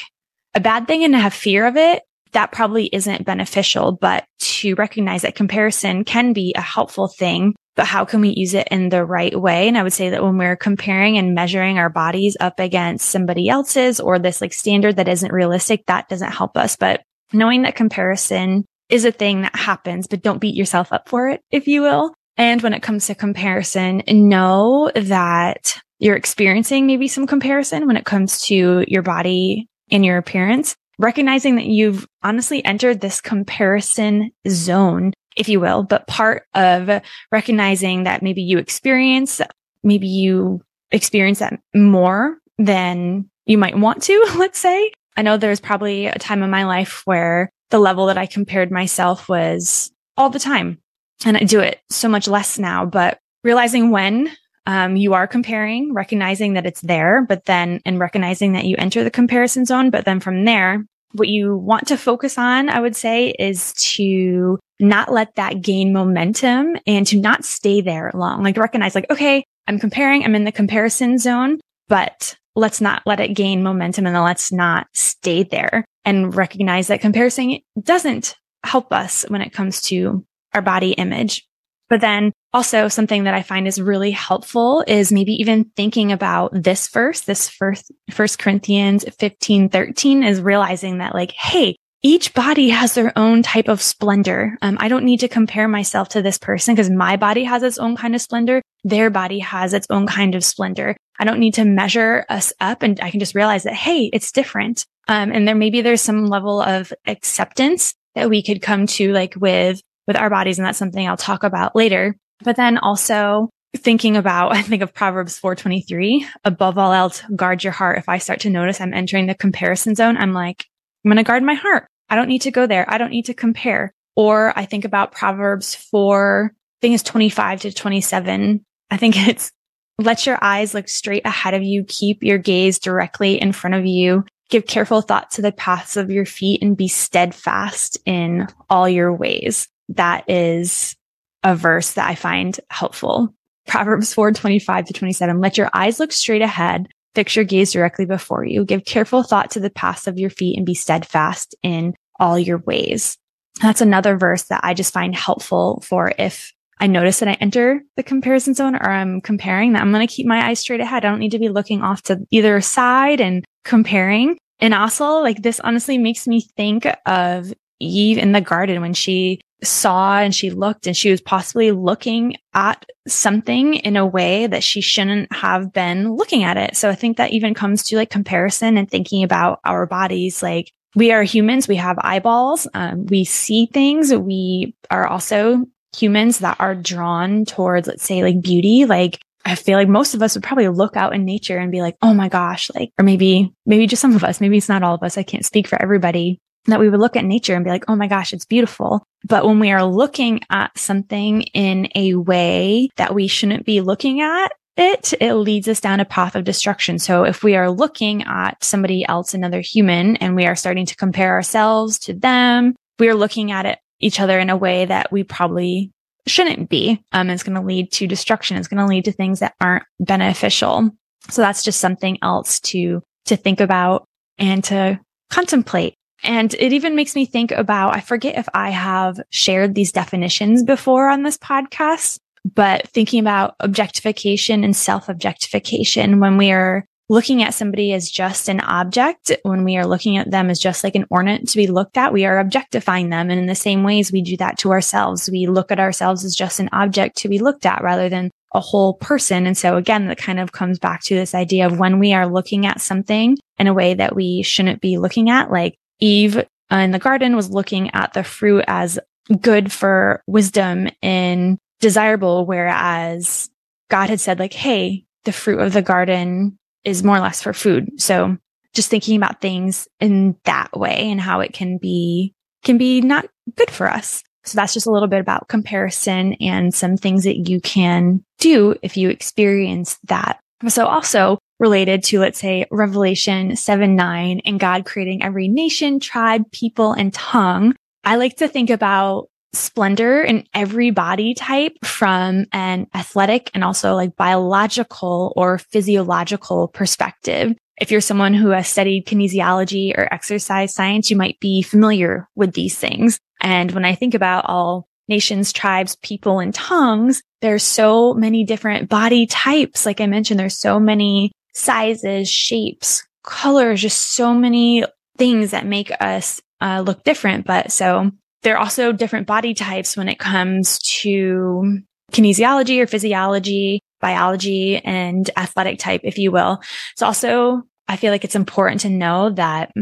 a 0.55 0.61
bad 0.61 0.87
thing 0.87 1.05
and 1.05 1.13
to 1.15 1.19
have 1.19 1.35
fear 1.35 1.67
of 1.67 1.77
it, 1.77 2.03
that 2.33 2.53
probably 2.53 2.89
isn't 2.93 3.25
beneficial, 3.25 3.93
but 3.93 4.25
to 4.41 4.75
recognize 4.75 5.23
that 5.23 5.35
comparison 5.35 6.05
can 6.05 6.33
be 6.33 6.53
a 6.57 6.61
helpful 6.61 7.09
thing. 7.09 7.55
But 7.77 7.87
how 7.87 8.05
can 8.05 8.21
we 8.21 8.35
use 8.37 8.55
it 8.55 8.69
in 8.71 8.89
the 8.89 9.05
right 9.05 9.39
way? 9.39 9.67
And 9.67 9.77
I 9.77 9.83
would 9.83 9.93
say 9.93 10.11
that 10.11 10.23
when 10.23 10.39
we're 10.39 10.57
comparing 10.57 11.19
and 11.19 11.35
measuring 11.35 11.79
our 11.79 11.91
bodies 11.91 12.37
up 12.39 12.61
against 12.61 13.09
somebody 13.09 13.49
else's 13.49 13.99
or 13.99 14.19
this 14.19 14.41
like 14.41 14.53
standard 14.53 14.97
that 14.97 15.09
isn't 15.09 15.33
realistic, 15.33 15.85
that 15.87 16.09
doesn't 16.09 16.33
help 16.33 16.57
us. 16.57 16.77
But 16.77 17.03
knowing 17.33 17.63
that 17.63 17.75
comparison 17.75 18.65
is 18.89 19.05
a 19.05 19.13
thing 19.13 19.43
that 19.43 19.57
happens, 19.57 20.07
but 20.07 20.23
don't 20.23 20.41
beat 20.41 20.55
yourself 20.55 20.93
up 20.93 21.09
for 21.09 21.29
it, 21.29 21.41
if 21.51 21.67
you 21.67 21.83
will. 21.83 22.15
And 22.37 22.63
when 22.63 22.75
it 22.75 22.83
comes 22.83 23.07
to 23.07 23.15
comparison, 23.15 24.03
know 24.09 24.91
that 24.95 25.79
you're 26.05 26.17
experiencing 26.17 26.87
maybe 26.87 27.09
some 27.09 27.27
comparison 27.27 27.87
when 27.87 27.97
it 27.97 28.05
comes 28.05 28.43
to 28.43 28.85
your 28.87 29.01
body 29.01 29.67
and 29.91 30.05
your 30.05 30.19
appearance, 30.19 30.77
recognizing 30.99 31.57
that 31.57 31.65
you've 31.65 32.07
honestly 32.23 32.63
entered 32.63 33.01
this 33.01 33.23
comparison 33.23 34.31
zone, 34.47 35.15
if 35.35 35.49
you 35.49 35.61
will, 35.61 35.83
but 35.83 36.07
part 36.07 36.45
of 36.53 37.03
recognizing 37.33 38.05
that 38.05 38.23
maybe 38.23 38.43
you 38.43 38.59
experience, 38.59 39.41
maybe 39.83 40.07
you 40.07 40.61
experience 40.91 41.39
that 41.39 41.59
more 41.75 42.37
than 42.59 43.31
you 43.47 43.57
might 43.57 43.79
want 43.79 44.03
to, 44.03 44.27
let's 44.37 44.59
say. 44.59 44.93
I 45.17 45.23
know 45.23 45.39
there's 45.39 45.59
probably 45.59 46.05
a 46.05 46.19
time 46.19 46.43
in 46.43 46.51
my 46.51 46.65
life 46.65 47.01
where 47.07 47.49
the 47.71 47.79
level 47.79 48.07
that 48.07 48.19
I 48.19 48.27
compared 48.27 48.71
myself 48.71 49.27
was 49.27 49.91
all 50.19 50.29
the 50.29 50.39
time. 50.39 50.83
And 51.25 51.39
I 51.39 51.45
do 51.45 51.61
it 51.61 51.81
so 51.89 52.11
much 52.11 52.29
less 52.29 52.59
now, 52.59 52.85
but 52.85 53.19
realizing 53.43 53.91
when 53.91 54.31
um, 54.67 54.97
you 54.97 55.15
are 55.15 55.27
comparing, 55.27 55.93
recognizing 55.93 56.55
that 56.55 56.67
it's 56.67 56.81
there, 56.81 57.25
but 57.29 57.45
then, 57.45 57.81
and 57.85 57.99
recognizing 57.99 58.53
that 58.53 58.65
you 58.65 58.77
enter 58.79 59.05
the 59.05 59.11
comparison 59.11 59.65
zone. 59.65 59.91
But 59.91 60.05
then 60.05 60.21
from 60.21 60.45
there, 60.45 60.85
what 61.13 61.29
you 61.29 61.57
want 61.57 61.89
to 61.89 61.97
focus 61.97 62.39
on, 62.39 62.69
I 62.69 62.81
would 62.81 62.97
say, 62.97 63.31
is 63.39 63.73
to 63.75 64.59
not 64.81 65.13
let 65.13 65.35
that 65.37 65.61
gain 65.63 65.93
momentum 65.93 66.77
and 66.87 67.07
to 67.07 67.21
not 67.21 67.45
stay 67.45 67.81
there 67.81 68.11
long. 68.15 68.43
Like 68.43 68.57
recognize, 68.57 68.95
like, 68.95 69.11
okay, 69.11 69.45
I'm 69.67 69.79
comparing, 69.79 70.25
I'm 70.25 70.35
in 70.35 70.45
the 70.45 70.53
comparison 70.53 71.19
zone, 71.19 71.61
but 71.89 72.37
let's 72.57 72.81
not 72.81 73.03
let 73.07 73.21
it 73.21 73.35
gain 73.35 73.63
momentum 73.63 74.07
and 74.07 74.23
let's 74.23 74.53
not 74.53 74.87
stay 74.93 75.43
there 75.43 75.85
and 76.05 76.35
recognize 76.35 76.89
that 76.89 77.01
comparison 77.01 77.61
doesn't 77.81 78.37
help 78.65 78.93
us 78.93 79.25
when 79.29 79.43
it 79.43 79.53
comes 79.53 79.81
to 79.83 80.25
our 80.53 80.63
body 80.63 80.93
image. 80.93 81.47
But 81.95 82.01
then 82.01 82.33
also 82.53 82.89
something 82.89 83.23
that 83.23 83.35
I 83.35 83.43
find 83.43 83.69
is 83.69 83.81
really 83.81 84.11
helpful 84.11 84.83
is 84.89 85.13
maybe 85.13 85.35
even 85.35 85.71
thinking 85.77 86.11
about 86.11 86.51
this 86.53 86.89
verse, 86.89 87.21
this 87.21 87.49
first, 87.49 87.93
first 88.11 88.41
Corinthians 88.41 89.05
15, 89.21 89.69
13 89.69 90.25
is 90.25 90.41
realizing 90.41 90.99
that 90.99 91.15
like, 91.15 91.31
Hey, 91.31 91.77
each 92.03 92.35
body 92.35 92.71
has 92.71 92.95
their 92.95 93.17
own 93.17 93.45
type 93.45 93.69
of 93.69 93.81
splendor. 93.81 94.59
Um, 94.61 94.77
I 94.81 94.89
don't 94.89 95.05
need 95.05 95.21
to 95.21 95.29
compare 95.29 95.69
myself 95.69 96.09
to 96.09 96.21
this 96.21 96.37
person 96.37 96.75
because 96.75 96.91
my 96.91 97.17
body 97.17 97.45
has 97.45 97.63
its 97.63 97.79
own 97.79 97.95
kind 97.95 98.17
of 98.17 98.21
splendor. 98.21 98.61
Their 98.83 99.09
body 99.09 99.39
has 99.39 99.73
its 99.73 99.87
own 99.89 100.09
kind 100.09 100.35
of 100.35 100.45
splendor. 100.45 100.97
I 101.21 101.25
don't 101.25 101.39
need 101.39 101.55
to 101.55 101.65
measure 101.65 102.27
us 102.29 102.53
up 102.59 102.83
and 102.83 102.99
I 103.01 103.13
can 103.13 103.21
just 103.21 103.37
realize 103.37 103.63
that, 103.63 103.75
Hey, 103.75 104.11
it's 104.13 104.33
different. 104.33 104.85
Um, 105.07 105.31
and 105.31 105.47
there 105.47 105.55
maybe 105.55 105.81
there's 105.81 106.03
some 106.03 106.27
level 106.27 106.61
of 106.61 106.93
acceptance 107.07 107.95
that 108.17 108.29
we 108.29 108.43
could 108.43 108.63
come 108.63 108.89
to 108.89 109.13
like 109.13 109.35
with 109.37 109.81
with 110.07 110.17
our 110.17 110.31
bodies. 110.31 110.59
And 110.59 110.67
that's 110.67 110.79
something 110.79 111.07
I'll 111.07 111.17
talk 111.17 111.45
about 111.45 111.77
later. 111.77 112.17
But 112.43 112.57
then 112.57 112.79
also 112.79 113.51
thinking 113.77 114.17
about, 114.17 114.53
I 114.57 114.63
think 114.63 114.83
of 114.83 114.95
Proverbs 114.95 115.39
423, 115.39 116.27
above 116.45 116.79
all 116.79 116.93
else, 116.93 117.23
guard 117.35 117.65
your 117.65 117.73
heart. 117.73 117.99
If 117.99 118.09
I 118.09 118.19
start 118.19 118.41
to 118.41 118.51
notice 118.51 118.81
I'm 118.81 118.95
entering 118.95 119.27
the 119.27 119.35
comparison 119.35 119.95
zone, 119.95 120.17
I'm 120.17 120.33
like, 120.33 120.67
I'm 121.05 121.11
going 121.11 121.17
to 121.17 121.29
guard 121.29 121.43
my 121.43 121.55
heart. 121.55 121.87
I 122.09 122.17
don't 122.17 122.29
need 122.29 122.43
to 122.43 122.51
go 122.51 122.67
there. 122.67 122.85
I 122.89 122.99
don't 122.99 123.11
need 123.11 123.27
to 123.27 123.35
compare. 123.35 123.93
Or 124.17 124.57
I 124.57 124.65
think 124.65 124.85
about 124.85 125.13
Proverbs 125.13 125.75
4, 125.75 126.53
I 126.55 126.57
think 126.81 126.95
it's 126.95 127.03
25 127.03 127.63
to 127.63 127.73
27. 127.73 128.65
I 128.91 128.97
think 128.97 129.17
it's 129.29 129.51
let 129.99 130.27
your 130.27 130.39
eyes 130.43 130.75
look 130.75 130.89
straight 130.89 131.25
ahead 131.25 131.55
of 131.55 131.63
you. 131.63 131.85
Keep 131.85 132.25
your 132.25 132.39
gaze 132.39 132.79
directly 132.79 133.41
in 133.41 133.53
front 133.53 133.75
of 133.75 133.87
you. 133.87 134.25
Give 134.51 134.67
careful 134.67 135.01
thought 135.01 135.31
to 135.33 135.43
the 135.43 135.53
paths 135.53 135.97
of 135.97 136.11
your 136.11 136.27
feet 136.27 136.63
and 136.63 136.77
be 136.77 136.89
steadfast 136.89 137.97
in 138.05 138.49
all 138.69 138.89
your 138.89 139.13
ways 139.13 139.69
that 139.91 140.29
is 140.29 140.97
a 141.43 141.55
verse 141.55 141.93
that 141.93 142.09
I 142.09 142.15
find 142.15 142.59
helpful. 142.71 143.35
Proverbs 143.67 144.13
4, 144.13 144.33
25 144.33 144.87
to 144.87 144.93
27. 144.93 145.41
Let 145.41 145.57
your 145.57 145.71
eyes 145.73 146.01
look 146.01 146.13
straight 146.13 146.43
ahead. 146.43 146.89
Fix 147.15 147.37
your 147.37 147.45
gaze 147.45 147.73
directly 147.73 148.07
before 148.07 148.45
you. 148.45 148.65
Give 148.65 148.85
careful 148.85 149.23
thought 149.23 149.51
to 149.53 149.61
the 149.61 149.71
paths 149.71 150.07
of 150.07 150.19
your 150.19 150.31
feet 150.31 150.57
and 150.57 150.67
be 150.67 150.75
steadfast 150.75 151.55
in 151.63 151.95
all 152.19 152.39
your 152.39 152.59
ways. 152.59 153.17
That's 153.63 153.81
another 153.81 154.17
verse 154.17 154.45
that 154.45 154.61
I 154.65 154.75
just 154.75 154.93
find 154.93 155.15
helpful 155.15 155.81
for 155.87 156.13
if 156.19 156.53
I 156.81 156.89
notice 156.89 157.21
that 157.21 157.29
I 157.29 157.35
enter 157.35 157.83
the 157.97 158.03
comparison 158.03 158.55
zone 158.55 158.75
or 158.75 158.91
I'm 158.91 159.21
comparing 159.21 159.73
that 159.73 159.83
I'm 159.83 159.93
going 159.93 160.07
to 160.07 160.13
keep 160.13 160.27
my 160.27 160.45
eyes 160.47 160.59
straight 160.59 160.81
ahead. 160.81 161.05
I 161.05 161.09
don't 161.09 161.21
need 161.21 161.31
to 161.31 161.39
be 161.39 161.49
looking 161.49 161.83
off 161.83 162.03
to 162.05 162.27
either 162.31 162.61
side 162.61 163.21
and 163.21 163.45
comparing. 163.65 164.39
And 164.59 164.75
also 164.75 165.21
like 165.21 165.43
this 165.43 165.61
honestly 165.61 165.99
makes 165.99 166.27
me 166.27 166.41
think 166.57 166.87
of 167.07 167.53
Eve 167.81 168.19
in 168.19 168.33
the 168.33 168.41
garden 168.41 168.81
when 168.81 168.95
she 168.95 169.41
saw 169.65 170.19
and 170.19 170.35
she 170.35 170.51
looked 170.51 170.87
and 170.87 170.97
she 170.97 171.11
was 171.11 171.21
possibly 171.21 171.73
looking 171.73 172.37
at 172.55 172.85
something 173.07 173.75
in 173.75 173.97
a 173.97 174.07
way 174.07 174.47
that 174.47 174.63
she 174.63 174.81
shouldn't 174.81 175.33
have 175.33 175.73
been 175.73 176.15
looking 176.15 176.45
at 176.45 176.57
it. 176.57 176.77
So 176.77 176.89
I 176.89 176.95
think 176.95 177.17
that 177.17 177.33
even 177.33 177.55
comes 177.55 177.83
to 177.85 177.97
like 177.97 178.11
comparison 178.11 178.77
and 178.77 178.91
thinking 178.91 179.25
about 179.25 179.61
our 179.65 179.87
bodies. 179.87 180.43
Like 180.43 180.73
we 180.95 181.13
are 181.13 181.23
humans. 181.23 181.69
We 181.69 181.77
have 181.77 181.99
eyeballs. 182.01 182.69
Um, 182.75 183.07
we 183.07 183.25
see 183.25 183.67
things. 183.67 184.15
We 184.15 184.75
are 184.91 185.07
also 185.07 185.65
humans 185.97 186.39
that 186.39 186.57
are 186.61 186.75
drawn 186.75 187.45
towards, 187.45 187.89
let's 187.89 188.05
say 188.05 188.23
like 188.23 188.41
beauty. 188.41 188.85
Like 188.85 189.21
I 189.45 189.57
feel 189.57 189.77
like 189.77 189.89
most 189.89 190.15
of 190.15 190.23
us 190.23 190.35
would 190.35 190.45
probably 190.45 190.69
look 190.69 190.97
out 190.97 191.15
in 191.15 191.25
nature 191.25 191.59
and 191.59 191.71
be 191.71 191.83
like, 191.83 191.97
Oh 192.01 192.15
my 192.15 192.29
gosh, 192.29 192.71
like, 192.75 192.93
or 192.99 193.05
maybe, 193.05 193.53
maybe 193.67 193.87
just 193.87 194.03
some 194.03 194.17
of 194.17 194.25
us, 194.25 194.41
maybe 194.41 194.57
it's 194.57 194.69
not 194.69 194.83
all 194.83 194.95
of 194.95 195.03
us. 195.03 195.19
I 195.19 195.23
can't 195.23 195.45
speak 195.45 195.69
for 195.69 195.81
everybody 195.81 196.41
that 196.67 196.81
we 196.81 196.89
would 196.89 197.01
look 197.01 197.17
at 197.17 197.25
nature 197.25 197.55
and 197.55 197.65
be 197.65 197.71
like, 197.71 197.85
Oh 197.89 197.97
my 197.97 198.07
gosh, 198.07 198.33
it's 198.33 198.45
beautiful. 198.45 199.05
But 199.27 199.45
when 199.45 199.61
we 199.61 199.71
are 199.71 199.85
looking 199.85 200.41
at 200.51 200.77
something 200.79 201.43
in 201.43 201.89
a 201.95 202.15
way 202.15 202.91
that 202.97 203.15
we 203.15 203.27
shouldn't 203.27 203.65
be 203.65 203.81
looking 203.81 204.21
at 204.21 204.53
it, 204.77 205.15
it 205.21 205.35
leads 205.35 205.69
us 205.69 205.81
down 205.81 206.01
a 206.01 206.05
path 206.05 206.35
of 206.35 206.45
destruction. 206.45 206.99
So 206.99 207.25
if 207.25 207.45
we 207.45 207.55
are 207.55 207.71
looking 207.71 208.25
at 208.25 208.63
somebody 208.63 209.07
else, 209.07 209.33
another 209.33 209.61
human, 209.61 210.17
and 210.17 210.35
we 210.35 210.47
are 210.47 210.57
starting 210.57 210.87
to 210.87 210.97
compare 210.97 211.33
ourselves 211.33 211.99
to 212.01 212.15
them, 212.15 212.75
we 212.99 213.09
are 213.09 213.15
looking 213.15 213.53
at 213.53 213.67
it, 213.67 213.79
each 214.01 214.19
other 214.19 214.39
in 214.39 214.51
a 214.51 214.57
way 214.57 214.85
that 214.85 215.13
we 215.13 215.23
probably 215.23 215.93
shouldn't 216.27 216.69
be. 216.69 217.03
Um, 217.13 217.31
it's 217.31 217.43
going 217.43 217.55
to 217.55 217.67
lead 217.67 217.93
to 217.93 218.07
destruction. 218.07 218.57
It's 218.57 218.69
going 218.69 218.81
to 218.81 218.87
lead 218.87 219.05
to 219.05 219.13
things 219.13 219.41
that 219.41 219.55
aren't 219.61 219.85
beneficial. 220.01 220.91
So 221.31 221.43
that's 221.43 221.63
just 221.63 221.81
something 221.81 222.19
else 222.23 222.61
to, 222.61 223.03
to 223.27 223.37
think 223.37 223.61
about 223.61 224.05
and 224.39 224.65
to 224.65 225.01
contemplate. 225.31 225.95
And 226.25 226.55
it 226.55 226.73
even 226.73 226.97
makes 226.97 227.15
me 227.15 227.27
think 227.27 227.53
about, 227.53 227.95
I 227.95 228.01
forget 228.01 228.39
if 228.39 228.49
I 228.55 228.71
have 228.71 229.21
shared 229.31 229.75
these 229.75 229.93
definitions 229.93 230.63
before 230.63 231.09
on 231.09 231.23
this 231.23 231.37
podcast, 231.37 232.19
but 232.55 232.89
thinking 232.89 233.21
about 233.21 233.55
objectification 233.61 234.65
and 234.65 234.75
self 234.75 235.09
objectification 235.09 236.21
when 236.21 236.37
we 236.37 236.51
are 236.51 236.87
looking 237.11 237.43
at 237.43 237.53
somebody 237.53 237.93
as 237.93 238.11
just 238.11 238.49
an 238.49 238.61
object, 238.61 239.31
when 239.43 239.65
we 239.65 239.77
are 239.77 239.87
looking 239.87 240.17
at 240.17 240.31
them 240.31 240.49
as 240.49 240.59
just 240.59 240.83
like 240.83 240.95
an 240.95 241.07
ornament 241.11 241.49
to 241.51 241.59
be 241.59 241.67
looked 241.67 241.99
at, 241.99 242.13
we 242.13 242.25
are 242.25 242.39
objectifying 242.39 243.11
them. 243.11 243.31
And 243.31 243.39
in 243.39 243.47
the 243.47 243.55
same 243.55 243.83
ways, 243.83 244.11
we 244.11 244.23
do 244.23 244.39
that 244.39 244.59
to 244.59 244.71
ourselves. 244.71 245.29
We 245.31 245.47
look 245.47 245.71
at 245.71 245.79
ourselves 245.79 246.25
as 246.25 246.35
just 246.35 246.61
an 246.61 246.71
object 246.73 247.19
to 247.19 247.29
be 247.29 247.39
looked 247.39 247.67
at 247.67 247.83
rather 247.83 248.09
than 248.09 248.31
a 248.55 248.61
whole 248.61 248.95
person. 248.95 249.47
And 249.47 249.59
so 249.59 249.77
again, 249.77 250.07
that 250.07 250.19
kind 250.19 250.41
of 250.41 250.53
comes 250.53 250.79
back 250.79 251.03
to 251.03 251.15
this 251.15 251.35
idea 251.35 251.67
of 251.67 251.79
when 251.79 251.99
we 251.99 252.15
are 252.15 252.27
looking 252.27 252.67
at 252.67 252.81
something 252.81 253.37
in 253.59 253.67
a 253.67 253.75
way 253.75 253.95
that 253.95 254.15
we 254.17 254.43
shouldn't 254.43 254.81
be 254.81 254.97
looking 254.97 255.29
at, 255.29 255.51
like 255.51 255.77
Eve 256.01 256.39
uh, 256.39 256.77
in 256.77 256.91
the 256.91 256.99
garden 256.99 257.37
was 257.37 257.51
looking 257.51 257.91
at 257.95 258.13
the 258.13 258.25
fruit 258.25 258.65
as 258.67 258.99
good 259.41 259.73
for 259.73 260.23
wisdom 260.27 260.89
and 261.03 261.59
desirable, 261.81 262.47
whereas 262.47 263.51
God 263.91 264.11
had 264.11 264.21
said 264.21 264.39
like, 264.39 264.53
Hey, 264.53 265.05
the 265.25 265.33
fruit 265.33 265.61
of 265.61 265.73
the 265.73 265.83
garden 265.83 266.59
is 266.85 267.03
more 267.03 267.17
or 267.17 267.21
less 267.21 267.43
for 267.43 267.53
food. 267.53 268.01
So 268.01 268.37
just 268.75 268.91
thinking 268.91 269.17
about 269.17 269.41
things 269.41 269.89
in 270.01 270.37
that 270.45 270.77
way 270.77 271.11
and 271.11 271.21
how 271.21 271.41
it 271.41 271.53
can 271.53 271.79
be, 271.79 272.35
can 272.63 272.77
be 272.77 273.01
not 273.01 273.27
good 273.57 273.71
for 273.71 273.89
us. 273.91 274.23
So 274.45 274.57
that's 274.57 274.75
just 274.75 274.87
a 274.87 274.91
little 274.91 275.09
bit 275.09 275.21
about 275.21 275.49
comparison 275.49 276.35
and 276.35 276.75
some 276.75 276.97
things 276.97 277.25
that 277.25 277.49
you 277.49 277.61
can 277.61 278.23
do 278.39 278.75
if 278.83 278.97
you 278.97 279.09
experience 279.09 279.99
that. 280.05 280.39
So 280.69 280.87
also 280.87 281.39
related 281.59 282.03
to, 282.05 282.21
let's 282.21 282.39
say, 282.39 282.67
Revelation 282.71 283.57
7 283.57 283.97
9 283.97 284.41
and 284.45 284.61
God 284.61 284.85
creating 284.85 285.23
every 285.23 285.49
nation, 285.49 286.01
tribe, 286.01 286.51
people, 286.53 286.93
and 286.93 287.13
tongue. 287.13 287.75
I 288.05 288.17
like 288.17 288.37
to 288.37 288.49
think 288.49 288.71
about 288.71 289.29
splendor 289.55 290.21
in 290.21 290.47
every 290.53 290.91
body 290.91 291.35
type 291.35 291.77
from 291.85 292.47
an 292.53 292.87
athletic 292.95 293.51
and 293.55 293.65
also 293.65 293.95
like 293.95 294.17
biological 294.17 295.33
or 295.37 295.59
physiological 295.59 296.69
perspective. 296.69 297.55
If 297.81 297.91
you're 297.91 298.01
someone 298.01 298.35
who 298.35 298.51
has 298.51 298.69
studied 298.69 299.07
kinesiology 299.07 299.97
or 299.97 300.13
exercise 300.13 300.75
science, 300.75 301.11
you 301.11 301.17
might 301.17 301.41
be 301.41 301.63
familiar 301.63 302.29
with 302.35 302.53
these 302.53 302.77
things. 302.77 303.19
And 303.41 303.73
when 303.73 303.85
I 303.85 303.95
think 303.95 304.15
about 304.15 304.45
all 304.49 304.87
nations, 305.09 305.53
tribes, 305.53 305.97
people, 305.97 306.39
and 306.41 306.55
tongues, 306.55 307.23
there's 307.41 307.63
so 307.63 308.15
many 308.15 308.45
different 308.45 308.89
body 308.89 309.27
types. 309.27 309.85
Like 309.85 310.01
I 310.01 310.07
mentioned, 310.07 310.39
there's 310.41 310.57
so 310.57 310.79
many 310.79 311.33
sizes, 311.55 312.31
shapes, 312.31 313.07
colors, 313.23 313.81
just 313.81 314.01
so 314.01 314.35
many 314.35 314.85
things 315.17 315.53
that 315.53 315.67
make 315.67 315.91
us 316.01 316.41
uh, 316.61 316.83
look 316.85 317.05
different. 317.05 317.47
But 317.47 317.73
so 317.73 318.11
there 318.43 318.55
are 318.55 318.63
also 318.63 318.93
different 318.93 319.27
body 319.27 319.55
types 319.55 319.97
when 319.97 320.09
it 320.09 320.19
comes 320.19 320.79
to 320.81 321.81
kinesiology 322.13 322.81
or 322.81 322.87
physiology, 322.87 323.81
biology, 324.01 324.77
and 324.77 325.29
athletic 325.37 325.79
type, 325.79 326.03
if 326.05 326.19
you 326.19 326.31
will. 326.31 326.61
It's 326.93 327.03
also, 327.03 327.63
I 327.89 327.97
feel 327.97 328.13
like 328.13 328.25
it's 328.25 328.37
important 328.37 328.83
to 328.83 328.91
know 328.91 329.31
that 329.31 329.73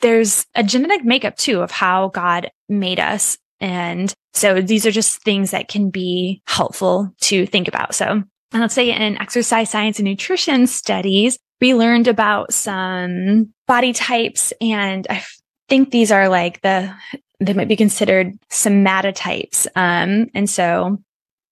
there's 0.00 0.46
a 0.54 0.62
genetic 0.62 1.04
makeup 1.04 1.36
too 1.36 1.60
of 1.60 1.70
how 1.70 2.08
God 2.08 2.50
made 2.68 3.00
us. 3.00 3.36
And 3.60 4.12
so 4.32 4.60
these 4.60 4.86
are 4.86 4.90
just 4.90 5.22
things 5.22 5.50
that 5.50 5.68
can 5.68 5.90
be 5.90 6.42
helpful 6.46 7.12
to 7.22 7.46
think 7.46 7.68
about. 7.68 7.94
So, 7.94 8.22
and 8.52 8.62
let's 8.62 8.74
say 8.74 8.90
in 8.90 9.18
exercise 9.18 9.70
science 9.70 9.98
and 9.98 10.08
nutrition 10.08 10.66
studies, 10.66 11.38
we 11.60 11.74
learned 11.74 12.08
about 12.08 12.52
some 12.52 13.52
body 13.66 13.92
types 13.92 14.52
and 14.60 15.06
I 15.10 15.24
think 15.68 15.90
these 15.90 16.10
are 16.10 16.28
like 16.28 16.60
the 16.62 16.94
they 17.40 17.52
might 17.52 17.68
be 17.68 17.76
considered 17.76 18.38
somatotypes. 18.50 19.66
Um, 19.76 20.28
and 20.34 20.50
so 20.50 20.98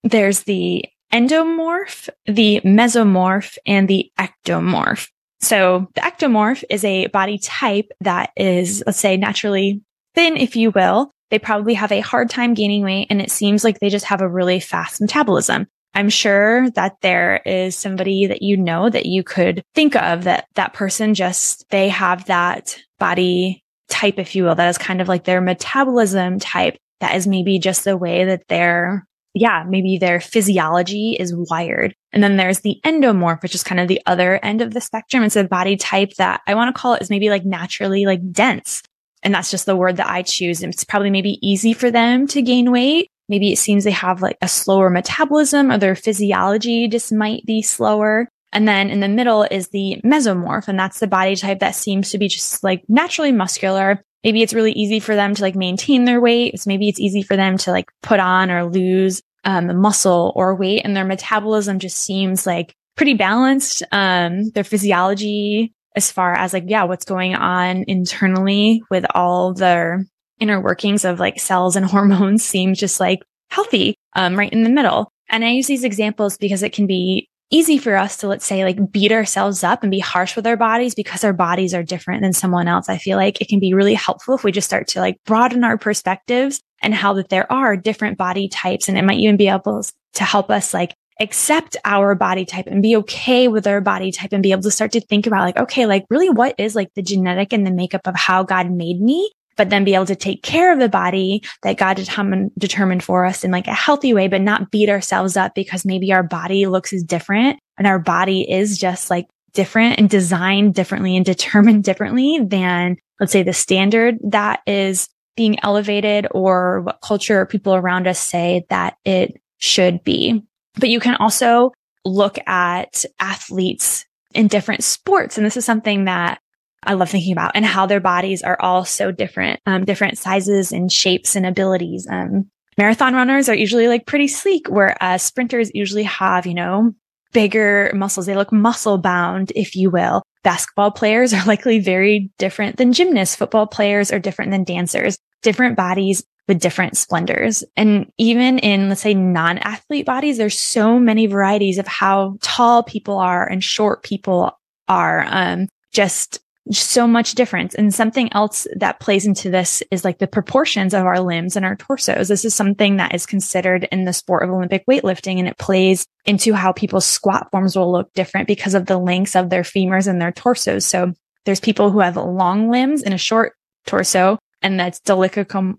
there's 0.03 0.43
the 0.43 0.85
endomorph, 1.13 2.09
the 2.27 2.61
mesomorph, 2.65 3.57
and 3.67 3.87
the 3.87 4.11
ectomorph. 4.19 5.09
So 5.41 5.89
the 5.95 6.01
ectomorph 6.01 6.65
is 6.71 6.85
a 6.85 7.07
body 7.09 7.39
type 7.39 7.93
that 8.01 8.31
is, 8.37 8.83
let's 8.87 8.99
say, 8.99 9.17
naturally 9.17 9.81
thin, 10.15 10.37
if 10.37 10.57
you 10.57 10.71
will. 10.71 11.13
They 11.31 11.39
probably 11.39 11.75
have 11.75 11.93
a 11.93 12.01
hard 12.01 12.31
time 12.31 12.55
gaining 12.55 12.83
weight 12.83 13.09
and 13.11 13.21
it 13.21 13.31
seems 13.31 13.65
like 13.65 13.79
they 13.81 13.89
just 13.89 14.07
have 14.07 14.21
a 14.21 14.29
really 14.29 14.61
fast 14.61 15.01
metabolism. 15.01 15.67
I'm 15.95 16.11
sure 16.11 16.71
that 16.71 16.97
there 17.01 17.41
is 17.47 17.75
somebody 17.75 18.27
that 18.27 18.43
you 18.43 18.57
know 18.57 18.91
that 18.91 19.07
you 19.07 19.23
could 19.23 19.63
think 19.75 19.97
of 19.97 20.25
that 20.25 20.47
that 20.55 20.75
person 20.75 21.15
just, 21.15 21.69
they 21.71 21.89
have 21.89 22.27
that 22.27 22.79
body 22.99 23.63
type, 23.89 24.19
if 24.19 24.35
you 24.35 24.45
will, 24.45 24.55
that 24.55 24.69
is 24.69 24.79
kind 24.79 25.01
of 25.01 25.09
like 25.09 25.25
their 25.25 25.41
metabolism 25.41 26.39
type. 26.39 26.77
That 27.01 27.17
is 27.17 27.27
maybe 27.27 27.59
just 27.59 27.85
the 27.85 27.97
way 27.97 28.25
that 28.25 28.49
their, 28.49 29.07
yeah, 29.35 29.65
maybe 29.69 29.99
their 29.99 30.21
physiology 30.21 31.13
is 31.13 31.35
wired. 31.35 31.95
And 32.13 32.23
then 32.23 32.37
there's 32.37 32.61
the 32.61 32.81
endomorph, 32.85 33.43
which 33.43 33.55
is 33.55 33.63
kind 33.63 33.81
of 33.81 33.89
the 33.89 34.01
other 34.07 34.41
end 34.43 34.63
of 34.63 34.73
the 34.73 34.81
spectrum. 34.81 35.23
It's 35.23 35.37
a 35.37 35.45
body 35.45 35.77
type 35.77 36.15
that 36.15 36.41
I 36.47 36.55
want 36.55 36.75
to 36.75 36.79
call 36.79 36.95
it 36.95 37.03
is 37.03 37.11
maybe 37.11 37.31
like 37.31 37.45
naturally 37.45 38.07
like 38.07 38.33
dense. 38.33 38.83
And 39.23 39.35
that's 39.35 39.51
just 39.51 39.67
the 39.67 39.77
word 39.77 39.97
that 39.97 40.09
I 40.09 40.23
choose. 40.23 40.63
And 40.63 40.73
It's 40.73 40.85
probably 40.85 41.11
maybe 41.11 41.39
easy 41.47 41.73
for 41.73 41.91
them 41.91 42.27
to 42.29 42.43
gain 42.43 42.71
weight. 42.71 43.11
Maybe 43.29 43.53
it 43.53 43.59
seems 43.59 43.85
they 43.85 43.91
have 43.91 44.23
like 44.23 44.39
a 44.41 44.49
slower 44.49 44.91
metabolism 44.91 45.71
or 45.71 45.79
their 45.79 45.97
physiology 45.97 46.89
just 46.89 47.13
might 47.13 47.45
be 47.45 47.63
slower. 47.63 48.29
And 48.53 48.67
then 48.67 48.89
in 48.89 49.01
the 49.01 49.09
middle 49.09 49.43
is 49.51 49.69
the 49.69 50.01
mesomorph. 50.05 50.69
And 50.69 50.79
that's 50.79 51.01
the 51.01 51.07
body 51.07 51.37
type 51.37 51.59
that 51.61 51.75
seems 51.75 52.11
to 52.11 52.19
be 52.19 52.29
just 52.29 52.63
like 52.63 52.85
naturally 52.89 53.33
muscular. 53.33 54.03
Maybe 54.25 54.43
it's 54.43 54.55
really 54.55 54.73
easy 54.73 55.01
for 55.01 55.15
them 55.15 55.35
to 55.35 55.43
like 55.43 55.55
maintain 55.55 56.05
their 56.05 56.21
weight. 56.21 56.55
It's 56.55 56.67
maybe 56.67 56.89
it's 56.89 57.01
easy 57.01 57.23
for 57.23 57.37
them 57.37 57.59
to 57.59 57.71
like 57.71 57.91
put 58.03 58.21
on 58.21 58.51
or 58.51 58.65
lose 58.65 59.23
um, 59.45 59.81
muscle 59.81 60.33
or 60.35 60.57
weight 60.57 60.83
and 60.85 60.97
their 60.97 61.05
metabolism 61.05 61.79
just 61.79 61.97
seems 61.97 62.47
like 62.47 62.75
pretty 62.97 63.15
balanced. 63.15 63.83
Um, 63.93 64.51
their 64.51 64.65
physiology 64.65 65.73
as 65.95 66.13
far 66.13 66.35
as 66.35 66.53
like, 66.53 66.65
yeah, 66.67 66.85
what's 66.85 67.05
going 67.05 67.35
on 67.35 67.85
internally 67.89 68.83
with 68.91 69.07
all 69.15 69.55
their 69.55 70.05
inner 70.41 70.61
workings 70.61 71.05
of 71.05 71.21
like 71.21 71.41
cells 71.41 71.77
and 71.77 71.87
hormones 71.91 72.45
seems 72.45 72.79
just 72.79 73.01
like 73.01 73.21
healthy, 73.51 73.97
um, 74.15 74.37
right 74.37 74.53
in 74.53 74.63
the 74.63 74.71
middle. 74.71 75.11
And 75.29 75.45
I 75.45 75.51
use 75.51 75.67
these 75.67 75.85
examples 75.85 76.37
because 76.37 76.63
it 76.63 76.73
can 76.73 76.87
be 76.87 77.29
easy 77.51 77.79
for 77.79 77.97
us 77.97 78.17
to, 78.19 78.29
let's 78.29 78.45
say, 78.45 78.65
like 78.65 78.93
beat 78.93 79.13
ourselves 79.13 79.63
up 79.63 79.83
and 79.83 79.91
be 79.91 79.99
harsh 79.99 80.35
with 80.35 80.47
our 80.47 80.57
bodies 80.57 80.95
because 80.95 81.23
our 81.25 81.33
bodies 81.33 81.75
are 81.75 81.83
different 81.83 82.23
than 82.23 82.33
someone 82.33 82.69
else. 82.69 82.89
I 82.89 82.99
feel 82.99 83.17
like 83.17 83.41
it 83.41 83.49
can 83.49 83.61
be 83.61 83.75
really 83.75 83.95
helpful 83.95 84.35
if 84.35 84.45
we 84.45 84.53
just 84.53 84.67
start 84.67 84.89
to 84.89 85.01
like 85.01 85.17
broaden 85.25 85.65
our 85.65 85.79
perspectives 85.79 86.61
and 86.83 86.95
how 86.95 87.15
that 87.15 87.29
there 87.29 87.51
are 87.51 87.77
different 87.77 88.19
body 88.19 88.49
types. 88.49 88.89
And 88.89 88.99
it 88.99 89.05
might 89.05 89.19
even 89.19 89.37
be 89.37 89.49
able 89.49 89.85
to 90.15 90.25
help 90.25 90.51
us 90.51 90.75
like 90.75 90.95
accept 91.21 91.77
our 91.85 92.15
body 92.15 92.45
type 92.45 92.67
and 92.67 92.83
be 92.83 92.97
okay 92.97 93.49
with 93.49 93.67
our 93.67 93.81
body 93.81 94.13
type 94.13 94.33
and 94.33 94.43
be 94.43 94.53
able 94.53 94.63
to 94.63 94.71
start 94.71 94.93
to 94.93 95.01
think 95.01 95.27
about 95.27 95.45
like, 95.45 95.57
okay, 95.57 95.87
like 95.87 96.05
really 96.11 96.29
what 96.29 96.55
is 96.59 96.75
like 96.75 96.93
the 96.95 97.03
genetic 97.03 97.53
and 97.53 97.67
the 97.67 97.71
makeup 97.71 98.07
of 98.07 98.15
how 98.15 98.43
God 98.43 98.71
made 98.71 99.01
me 99.01 99.31
but 99.57 99.71
then 99.71 99.85
be 99.85 99.95
able 99.95 100.07
to 100.07 100.17
take 100.17 100.43
care 100.43 100.73
of 100.73 100.79
the 100.79 100.89
body 100.89 101.43
that 101.63 101.79
God 101.79 101.97
determined, 101.97 103.03
for 103.03 103.25
us 103.25 103.45
in 103.45 103.51
like 103.51 103.67
a 103.67 103.75
healthy 103.75 104.15
way, 104.15 104.29
but 104.29 104.41
not 104.41 104.71
beat 104.71 104.89
ourselves 104.89 105.37
up 105.37 105.55
because 105.55 105.85
maybe 105.85 106.13
our 106.13 106.23
body 106.23 106.67
looks 106.67 106.93
is 106.93 107.03
different 107.03 107.59
and 107.79 107.87
our 107.87 107.99
body 107.99 108.51
is 108.51 108.79
just 108.79 109.11
like 109.11 109.27
different 109.53 109.99
and 109.99 110.09
designed 110.09 110.75
differently 110.75 111.17
and 111.17 111.25
determined 111.25 111.85
differently 111.85 112.41
than 112.43 112.97
let's 113.21 113.33
say 113.33 113.43
the 113.43 113.53
standard 113.53 114.17
that 114.23 114.61
is 114.67 115.09
being 115.37 115.59
elevated 115.63 116.27
or 116.31 116.81
what 116.83 117.01
culture 117.03 117.41
or 117.41 117.47
people 117.47 117.75
around 117.75 118.07
us 118.07 118.19
say 118.19 118.65
that 118.71 118.97
it 119.05 119.41
should 119.59 120.03
be. 120.05 120.43
But 120.75 120.91
you 120.91 121.01
can 121.01 121.17
also 121.17 121.73
look 122.05 122.39
at 122.47 123.05
athletes 123.19 124.07
in 124.35 124.49
different 124.49 124.85
sports. 124.85 125.37
And 125.37 125.47
this 125.47 125.57
is 125.57 125.65
something 125.65 126.05
that 126.05 126.41
I 126.87 126.95
love 126.95 127.11
thinking 127.11 127.33
about 127.33 127.53
and 127.55 127.65
how 127.65 127.87
their 127.87 128.01
bodies 128.01 128.43
are 128.43 128.57
all 128.61 128.85
so 128.85 129.11
different, 129.11 129.61
um, 129.67 129.85
different 129.85 130.19
sizes 130.19 130.73
and 130.73 130.91
shapes 130.91 131.37
and 131.37 131.45
abilities. 131.45 132.07
Um, 132.11 132.51
marathon 132.79 133.15
runners 133.15 133.49
are 133.49 133.55
usually 133.55 133.89
like 133.89 134.07
pretty 134.07 134.29
sleek, 134.29 134.69
whereas 134.69 135.23
sprinters 135.23 135.71
usually 135.75 136.05
have, 136.05 136.47
you 136.47 136.55
know, 136.55 136.93
bigger 137.33 137.91
muscles. 137.95 138.27
They 138.27 138.37
look 138.37 138.53
muscle 138.53 138.99
bound, 138.99 139.53
if 139.55 139.77
you 139.77 139.91
will. 139.91 140.23
Basketball 140.43 140.91
players 140.91 141.35
are 141.35 141.45
likely 141.47 141.79
very 141.79 142.31
different 142.39 142.77
than 142.77 142.93
gymnasts. 142.93 143.37
Football 143.37 143.67
players 143.67 144.13
are 144.13 144.19
different 144.19 144.53
than 144.53 144.65
dancers, 144.65 145.19
different 145.43 145.77
bodies 145.77 146.25
with 146.49 146.61
different 146.61 146.97
splendors. 146.97 147.65
And 147.77 148.11
even 148.19 148.61
in, 148.61 148.89
let's 148.89 149.01
say, 149.01 149.15
non-athlete 149.15 150.07
bodies, 150.07 150.39
there's 150.39 150.59
so 150.59 150.99
many 150.99 151.27
varieties 151.27 151.79
of 151.79 151.89
how 151.89 152.39
tall 152.41 152.85
people 152.85 153.19
are 153.19 153.45
and 153.45 153.65
short 153.65 154.05
people 154.05 154.57
are. 154.89 155.27
Um, 155.29 155.69
just 155.93 156.41
so 156.73 157.07
much 157.07 157.35
difference. 157.35 157.75
And 157.75 157.95
something 157.95 158.33
else 158.33 158.67
that 158.77 159.01
plays 159.01 159.27
into 159.27 159.51
this 159.51 159.83
is 159.91 160.05
like 160.05 160.19
the 160.19 160.27
proportions 160.27 160.95
of 160.95 161.05
our 161.05 161.21
limbs 161.21 161.57
and 161.57 161.65
our 161.65 161.77
torsos. 161.77 162.29
This 162.29 162.45
is 162.45 162.55
something 162.55 162.97
that 162.97 163.15
is 163.15 163.27
considered 163.27 163.89
in 163.93 164.05
the 164.05 164.13
sport 164.13 164.43
of 164.43 164.51
Olympic 164.51 164.85
weightlifting 164.87 165.39
and 165.39 165.49
it 165.49 165.59
plays 165.59 166.07
into 166.25 166.55
how 166.55 166.73
people's 166.73 167.07
squat 167.07 167.49
forms 167.51 167.77
will 167.77 167.93
look 167.93 168.13
different 168.15 168.49
because 168.49 168.75
of 168.75 168.87
the 168.87 168.99
lengths 168.99 169.37
of 169.37 169.51
their 169.51 169.63
femurs 169.63 170.09
and 170.09 170.21
their 170.21 170.33
torsos. 170.33 170.85
So 170.85 171.13
there's 171.45 171.61
people 171.61 171.91
who 171.91 172.01
have 172.01 172.17
long 172.17 172.71
limbs 172.71 173.03
and 173.03 173.15
a 173.15 173.19
short 173.19 173.55
torso 173.87 174.39
and 174.63 174.81
that's 174.81 175.01
dolichomorphic. 175.01 175.77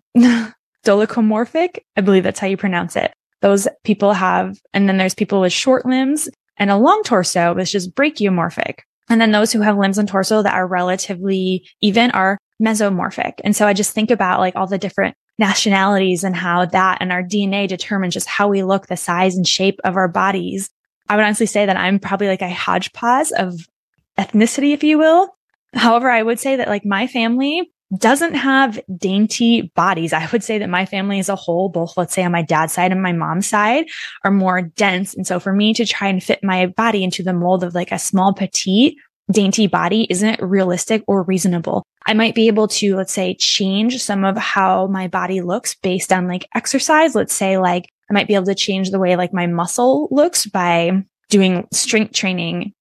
I 1.97 2.01
believe 2.01 2.23
that's 2.23 2.39
how 2.39 2.47
you 2.47 2.57
pronounce 2.57 2.95
it. 2.95 3.13
Those 3.41 3.67
people 3.83 4.13
have, 4.13 4.57
and 4.73 4.87
then 4.87 4.97
there's 4.97 5.13
people 5.13 5.41
with 5.41 5.53
short 5.53 5.85
limbs 5.85 6.29
and 6.57 6.71
a 6.71 6.77
long 6.77 7.03
torso, 7.03 7.53
which 7.53 7.75
is 7.75 7.89
brachiomorphic. 7.89 8.79
And 9.09 9.21
then 9.21 9.31
those 9.31 9.51
who 9.51 9.61
have 9.61 9.77
limbs 9.77 9.97
and 9.97 10.07
torso 10.07 10.41
that 10.43 10.53
are 10.53 10.67
relatively 10.67 11.67
even 11.81 12.11
are 12.11 12.37
mesomorphic. 12.61 13.33
And 13.43 13.55
so 13.55 13.67
I 13.67 13.73
just 13.73 13.93
think 13.93 14.11
about 14.11 14.39
like 14.39 14.55
all 14.55 14.67
the 14.67 14.77
different 14.77 15.15
nationalities 15.39 16.23
and 16.23 16.35
how 16.35 16.65
that 16.65 16.97
and 16.99 17.11
our 17.11 17.23
DNA 17.23 17.67
determines 17.67 18.13
just 18.13 18.27
how 18.27 18.47
we 18.47 18.63
look, 18.63 18.87
the 18.87 18.97
size 18.97 19.35
and 19.35 19.47
shape 19.47 19.79
of 19.83 19.95
our 19.95 20.07
bodies. 20.07 20.69
I 21.09 21.15
would 21.15 21.25
honestly 21.25 21.45
say 21.45 21.65
that 21.65 21.77
I'm 21.77 21.99
probably 21.99 22.27
like 22.27 22.41
a 22.41 22.49
hodgepodge 22.49 23.31
of 23.37 23.53
ethnicity, 24.17 24.73
if 24.73 24.83
you 24.83 24.97
will. 24.97 25.29
However, 25.73 26.09
I 26.09 26.23
would 26.23 26.39
say 26.39 26.55
that 26.55 26.67
like 26.67 26.85
my 26.85 27.07
family 27.07 27.71
doesn't 27.97 28.33
have 28.33 28.79
dainty 28.97 29.71
bodies. 29.75 30.13
I 30.13 30.27
would 30.31 30.43
say 30.43 30.57
that 30.57 30.69
my 30.69 30.85
family 30.85 31.19
as 31.19 31.29
a 31.29 31.35
whole, 31.35 31.69
both 31.69 31.95
let's 31.95 32.13
say 32.13 32.23
on 32.23 32.31
my 32.31 32.41
dad's 32.41 32.73
side 32.73 32.91
and 32.91 33.01
my 33.01 33.13
mom's 33.13 33.47
side 33.47 33.85
are 34.23 34.31
more 34.31 34.61
dense. 34.61 35.13
And 35.13 35.25
so 35.25 35.39
for 35.39 35.53
me 35.53 35.73
to 35.73 35.85
try 35.85 36.07
and 36.07 36.21
fit 36.21 36.43
my 36.43 36.65
body 36.65 37.03
into 37.03 37.23
the 37.23 37.33
mold 37.33 37.63
of 37.63 37.75
like 37.75 37.91
a 37.91 37.99
small 37.99 38.33
petite 38.33 38.97
dainty 39.31 39.67
body 39.67 40.07
isn't 40.09 40.41
realistic 40.41 41.03
or 41.07 41.23
reasonable. 41.23 41.83
I 42.05 42.13
might 42.13 42.35
be 42.35 42.47
able 42.47 42.67
to, 42.69 42.95
let's 42.95 43.11
say, 43.11 43.35
change 43.35 44.01
some 44.01 44.23
of 44.23 44.37
how 44.37 44.87
my 44.87 45.07
body 45.07 45.41
looks 45.41 45.75
based 45.75 46.13
on 46.13 46.27
like 46.27 46.47
exercise. 46.55 47.15
Let's 47.15 47.33
say 47.33 47.57
like 47.57 47.89
I 48.09 48.13
might 48.13 48.27
be 48.27 48.35
able 48.35 48.45
to 48.45 48.55
change 48.55 48.91
the 48.91 48.99
way 48.99 49.15
like 49.15 49.33
my 49.33 49.47
muscle 49.47 50.07
looks 50.11 50.45
by 50.45 51.03
doing 51.29 51.67
strength 51.73 52.13
training 52.13 52.73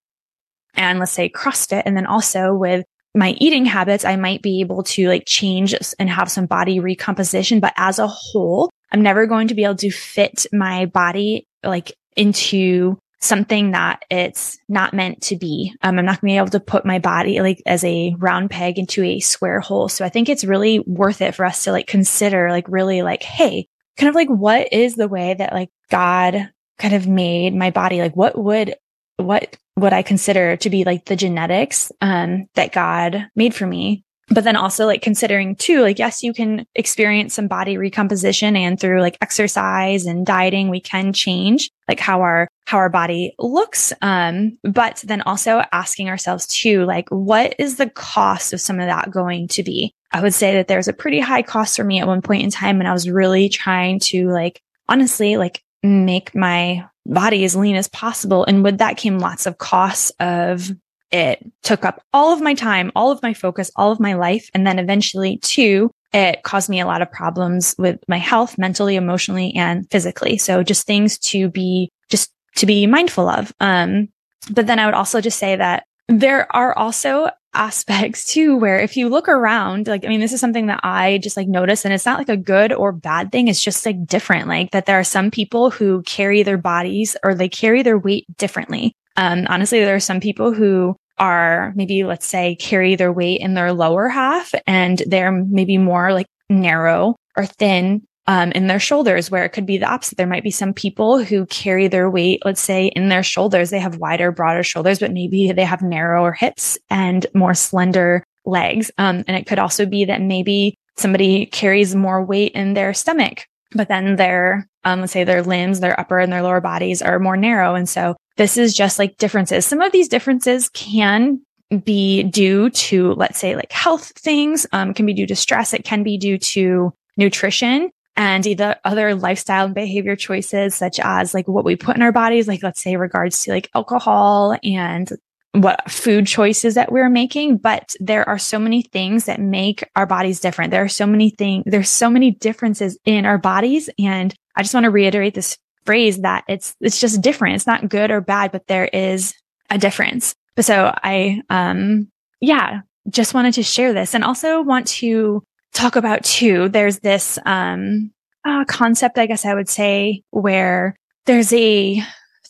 and 0.74 0.98
let's 0.98 1.12
say 1.12 1.28
CrossFit. 1.28 1.82
And 1.84 1.96
then 1.96 2.06
also 2.06 2.54
with 2.54 2.84
my 3.16 3.30
eating 3.38 3.64
habits, 3.64 4.04
I 4.04 4.16
might 4.16 4.42
be 4.42 4.60
able 4.60 4.82
to 4.84 5.08
like 5.08 5.24
change 5.26 5.74
and 5.98 6.10
have 6.10 6.30
some 6.30 6.46
body 6.46 6.80
recomposition. 6.80 7.60
But 7.60 7.72
as 7.76 7.98
a 7.98 8.06
whole, 8.06 8.70
I'm 8.92 9.02
never 9.02 9.26
going 9.26 9.48
to 9.48 9.54
be 9.54 9.64
able 9.64 9.76
to 9.76 9.90
fit 9.90 10.46
my 10.52 10.86
body 10.86 11.46
like 11.64 11.92
into 12.16 12.98
something 13.20 13.72
that 13.72 14.04
it's 14.10 14.58
not 14.68 14.94
meant 14.94 15.22
to 15.22 15.36
be. 15.36 15.74
Um, 15.82 15.98
I'm 15.98 16.04
not 16.04 16.20
going 16.20 16.30
to 16.30 16.34
be 16.34 16.36
able 16.36 16.48
to 16.48 16.60
put 16.60 16.84
my 16.84 16.98
body 16.98 17.40
like 17.40 17.62
as 17.66 17.82
a 17.84 18.14
round 18.18 18.50
peg 18.50 18.78
into 18.78 19.02
a 19.02 19.20
square 19.20 19.60
hole. 19.60 19.88
So 19.88 20.04
I 20.04 20.10
think 20.10 20.28
it's 20.28 20.44
really 20.44 20.80
worth 20.80 21.22
it 21.22 21.34
for 21.34 21.44
us 21.44 21.64
to 21.64 21.72
like 21.72 21.86
consider 21.86 22.50
like 22.50 22.68
really 22.68 23.02
like, 23.02 23.22
Hey, 23.22 23.66
kind 23.96 24.08
of 24.08 24.14
like 24.14 24.28
what 24.28 24.72
is 24.72 24.94
the 24.94 25.08
way 25.08 25.34
that 25.34 25.54
like 25.54 25.70
God 25.90 26.50
kind 26.78 26.94
of 26.94 27.08
made 27.08 27.54
my 27.54 27.70
body? 27.70 28.00
Like 28.00 28.14
what 28.14 28.38
would, 28.38 28.74
what 29.16 29.56
what 29.74 29.92
I 29.92 30.02
consider 30.02 30.56
to 30.56 30.70
be 30.70 30.84
like 30.84 31.04
the 31.04 31.16
genetics, 31.16 31.92
um, 32.00 32.46
that 32.54 32.72
God 32.72 33.26
made 33.34 33.54
for 33.54 33.66
me? 33.66 34.06
but 34.28 34.42
then 34.44 34.56
also 34.56 34.86
like 34.86 35.02
considering 35.02 35.54
too, 35.54 35.82
like, 35.82 35.98
yes, 35.98 36.22
you 36.22 36.32
can 36.32 36.66
experience 36.74 37.34
some 37.34 37.46
body 37.46 37.78
recomposition 37.78 38.56
and 38.56 38.78
through 38.78 39.00
like 39.00 39.16
exercise 39.20 40.04
and 40.04 40.26
dieting, 40.26 40.68
we 40.68 40.80
can 40.80 41.12
change 41.12 41.70
like 41.88 42.00
how 42.00 42.20
our, 42.22 42.48
how 42.66 42.78
our 42.78 42.88
body 42.88 43.34
looks. 43.38 43.92
Um, 44.02 44.58
but 44.64 45.02
then 45.06 45.22
also 45.22 45.62
asking 45.72 46.08
ourselves 46.08 46.46
too, 46.48 46.84
like, 46.84 47.08
what 47.10 47.54
is 47.60 47.76
the 47.76 47.88
cost 47.88 48.52
of 48.52 48.60
some 48.60 48.80
of 48.80 48.86
that 48.86 49.12
going 49.12 49.46
to 49.48 49.62
be? 49.62 49.94
I 50.12 50.22
would 50.22 50.34
say 50.34 50.54
that 50.54 50.66
there's 50.66 50.88
a 50.88 50.92
pretty 50.92 51.20
high 51.20 51.42
cost 51.42 51.76
for 51.76 51.84
me 51.84 52.00
at 52.00 52.08
one 52.08 52.22
point 52.22 52.42
in 52.42 52.50
time. 52.50 52.80
And 52.80 52.88
I 52.88 52.92
was 52.92 53.08
really 53.08 53.48
trying 53.48 54.00
to 54.00 54.28
like, 54.28 54.60
honestly, 54.88 55.36
like 55.36 55.62
make 55.84 56.34
my 56.34 56.84
body 57.06 57.44
as 57.44 57.56
lean 57.56 57.76
as 57.76 57.88
possible. 57.88 58.44
And 58.44 58.62
with 58.62 58.78
that 58.78 58.96
came 58.96 59.18
lots 59.18 59.46
of 59.46 59.58
costs 59.58 60.12
of 60.20 60.70
it 61.12 61.44
took 61.62 61.84
up 61.84 62.02
all 62.12 62.32
of 62.32 62.40
my 62.40 62.54
time, 62.54 62.90
all 62.96 63.10
of 63.10 63.22
my 63.22 63.32
focus, 63.32 63.70
all 63.76 63.92
of 63.92 64.00
my 64.00 64.14
life. 64.14 64.50
And 64.54 64.66
then 64.66 64.78
eventually 64.78 65.38
too, 65.38 65.90
it 66.12 66.42
caused 66.42 66.68
me 66.68 66.80
a 66.80 66.86
lot 66.86 67.02
of 67.02 67.10
problems 67.10 67.74
with 67.78 68.00
my 68.08 68.18
health, 68.18 68.58
mentally, 68.58 68.96
emotionally, 68.96 69.54
and 69.54 69.88
physically. 69.90 70.36
So 70.38 70.62
just 70.62 70.86
things 70.86 71.18
to 71.18 71.48
be, 71.48 71.90
just 72.08 72.32
to 72.56 72.66
be 72.66 72.86
mindful 72.86 73.28
of. 73.28 73.52
Um, 73.60 74.08
but 74.50 74.66
then 74.66 74.78
I 74.78 74.86
would 74.86 74.94
also 74.94 75.20
just 75.20 75.38
say 75.38 75.56
that 75.56 75.84
there 76.08 76.54
are 76.54 76.76
also 76.76 77.30
aspects 77.56 78.32
too, 78.32 78.56
where 78.56 78.78
if 78.78 78.96
you 78.96 79.08
look 79.08 79.28
around, 79.28 79.86
like, 79.86 80.04
I 80.04 80.08
mean, 80.08 80.20
this 80.20 80.32
is 80.32 80.40
something 80.40 80.66
that 80.66 80.80
I 80.82 81.18
just 81.18 81.36
like 81.36 81.48
notice 81.48 81.84
and 81.84 81.92
it's 81.94 82.06
not 82.06 82.18
like 82.18 82.28
a 82.28 82.36
good 82.36 82.72
or 82.72 82.92
bad 82.92 83.32
thing. 83.32 83.48
It's 83.48 83.62
just 83.62 83.84
like 83.86 84.06
different, 84.06 84.48
like 84.48 84.70
that 84.72 84.86
there 84.86 84.98
are 84.98 85.04
some 85.04 85.30
people 85.30 85.70
who 85.70 86.02
carry 86.02 86.42
their 86.42 86.58
bodies 86.58 87.16
or 87.24 87.34
they 87.34 87.48
carry 87.48 87.82
their 87.82 87.98
weight 87.98 88.26
differently. 88.36 88.94
Um, 89.16 89.46
honestly, 89.48 89.80
there 89.80 89.96
are 89.96 90.00
some 90.00 90.20
people 90.20 90.52
who 90.52 90.96
are 91.18 91.72
maybe, 91.74 92.04
let's 92.04 92.26
say, 92.26 92.56
carry 92.56 92.94
their 92.94 93.12
weight 93.12 93.40
in 93.40 93.54
their 93.54 93.72
lower 93.72 94.08
half 94.08 94.54
and 94.66 95.02
they're 95.06 95.32
maybe 95.32 95.78
more 95.78 96.12
like 96.12 96.26
narrow 96.50 97.16
or 97.36 97.46
thin 97.46 98.02
um, 98.26 98.52
in 98.52 98.66
their 98.66 98.80
shoulders, 98.80 99.30
where 99.30 99.44
it 99.44 99.50
could 99.50 99.66
be 99.66 99.78
the 99.78 99.88
opposite. 99.88 100.18
There 100.18 100.26
might 100.26 100.42
be 100.42 100.50
some 100.50 100.72
people 100.72 101.22
who 101.22 101.46
carry 101.46 101.88
their 101.88 102.10
weight, 102.10 102.42
let's 102.44 102.60
say, 102.60 102.86
in 102.88 103.08
their 103.08 103.22
shoulders. 103.22 103.70
They 103.70 103.78
have 103.78 103.98
wider, 103.98 104.32
broader 104.32 104.62
shoulders, 104.62 104.98
but 104.98 105.12
maybe 105.12 105.52
they 105.52 105.64
have 105.64 105.82
narrower 105.82 106.32
hips 106.32 106.78
and 106.90 107.26
more 107.34 107.54
slender 107.54 108.24
legs. 108.44 108.90
Um, 108.98 109.24
and 109.26 109.36
it 109.36 109.46
could 109.46 109.58
also 109.58 109.86
be 109.86 110.04
that 110.06 110.22
maybe 110.22 110.76
somebody 110.96 111.46
carries 111.46 111.94
more 111.94 112.24
weight 112.24 112.52
in 112.52 112.74
their 112.74 112.94
stomach, 112.94 113.46
but 113.72 113.88
then 113.88 114.16
their, 114.16 114.68
um, 114.84 115.00
let's 115.00 115.12
say 115.12 115.24
their 115.24 115.42
limbs, 115.42 115.80
their 115.80 115.98
upper 115.98 116.18
and 116.18 116.32
their 116.32 116.42
lower 116.42 116.60
bodies 116.60 117.02
are 117.02 117.18
more 117.18 117.36
narrow. 117.36 117.74
And 117.74 117.88
so 117.88 118.16
this 118.36 118.56
is 118.56 118.74
just 118.74 118.98
like 118.98 119.18
differences. 119.18 119.66
Some 119.66 119.80
of 119.80 119.92
these 119.92 120.08
differences 120.08 120.68
can 120.70 121.40
be 121.84 122.22
due 122.22 122.70
to, 122.70 123.12
let's 123.14 123.38
say, 123.38 123.56
like 123.56 123.72
health 123.72 124.12
things, 124.16 124.66
um, 124.72 124.94
can 124.94 125.06
be 125.06 125.14
due 125.14 125.26
to 125.26 125.36
stress. 125.36 125.74
It 125.74 125.84
can 125.84 126.02
be 126.02 126.16
due 126.16 126.38
to 126.38 126.92
nutrition 127.16 127.90
and 128.16 128.46
either 128.46 128.76
other 128.84 129.14
lifestyle 129.14 129.66
and 129.66 129.74
behavior 129.74 130.16
choices, 130.16 130.74
such 130.74 130.98
as 131.00 131.34
like 131.34 131.46
what 131.46 131.64
we 131.64 131.76
put 131.76 131.96
in 131.96 132.02
our 132.02 132.12
bodies, 132.12 132.48
like 132.48 132.62
let's 132.62 132.82
say 132.82 132.96
regards 132.96 133.42
to 133.44 133.50
like 133.50 133.70
alcohol 133.74 134.56
and 134.64 135.10
what 135.52 135.90
food 135.90 136.26
choices 136.26 136.74
that 136.74 136.92
we're 136.92 137.08
making. 137.10 137.58
But 137.58 137.94
there 138.00 138.28
are 138.28 138.38
so 138.38 138.58
many 138.58 138.82
things 138.82 139.24
that 139.26 139.40
make 139.40 139.84
our 139.96 140.06
bodies 140.06 140.40
different. 140.40 140.70
There 140.70 140.84
are 140.84 140.88
so 140.88 141.06
many 141.06 141.30
things, 141.30 141.64
there's 141.66 141.90
so 141.90 142.10
many 142.10 142.30
differences 142.30 142.98
in 143.04 143.26
our 143.26 143.38
bodies. 143.38 143.90
And 143.98 144.34
I 144.54 144.62
just 144.62 144.74
want 144.74 144.84
to 144.84 144.90
reiterate 144.90 145.34
this 145.34 145.58
phrase 145.84 146.18
that 146.18 146.44
it's, 146.48 146.74
it's 146.80 147.00
just 147.00 147.20
different. 147.20 147.56
It's 147.56 147.66
not 147.66 147.88
good 147.88 148.10
or 148.10 148.20
bad, 148.20 148.52
but 148.52 148.66
there 148.66 148.86
is 148.86 149.34
a 149.70 149.78
difference. 149.78 150.34
But 150.56 150.64
So 150.64 150.92
I, 151.02 151.42
um, 151.50 152.08
yeah, 152.40 152.80
just 153.08 153.34
wanted 153.34 153.54
to 153.54 153.62
share 153.62 153.92
this 153.92 154.14
and 154.14 154.24
also 154.24 154.62
want 154.62 154.86
to 154.86 155.42
talk 155.76 155.96
about 155.96 156.24
too. 156.24 156.68
There's 156.68 156.98
this, 157.00 157.38
um, 157.44 158.10
uh, 158.44 158.64
concept, 158.64 159.18
I 159.18 159.26
guess 159.26 159.44
I 159.44 159.54
would 159.54 159.68
say, 159.68 160.22
where 160.30 160.96
there's 161.26 161.52
a 161.52 162.02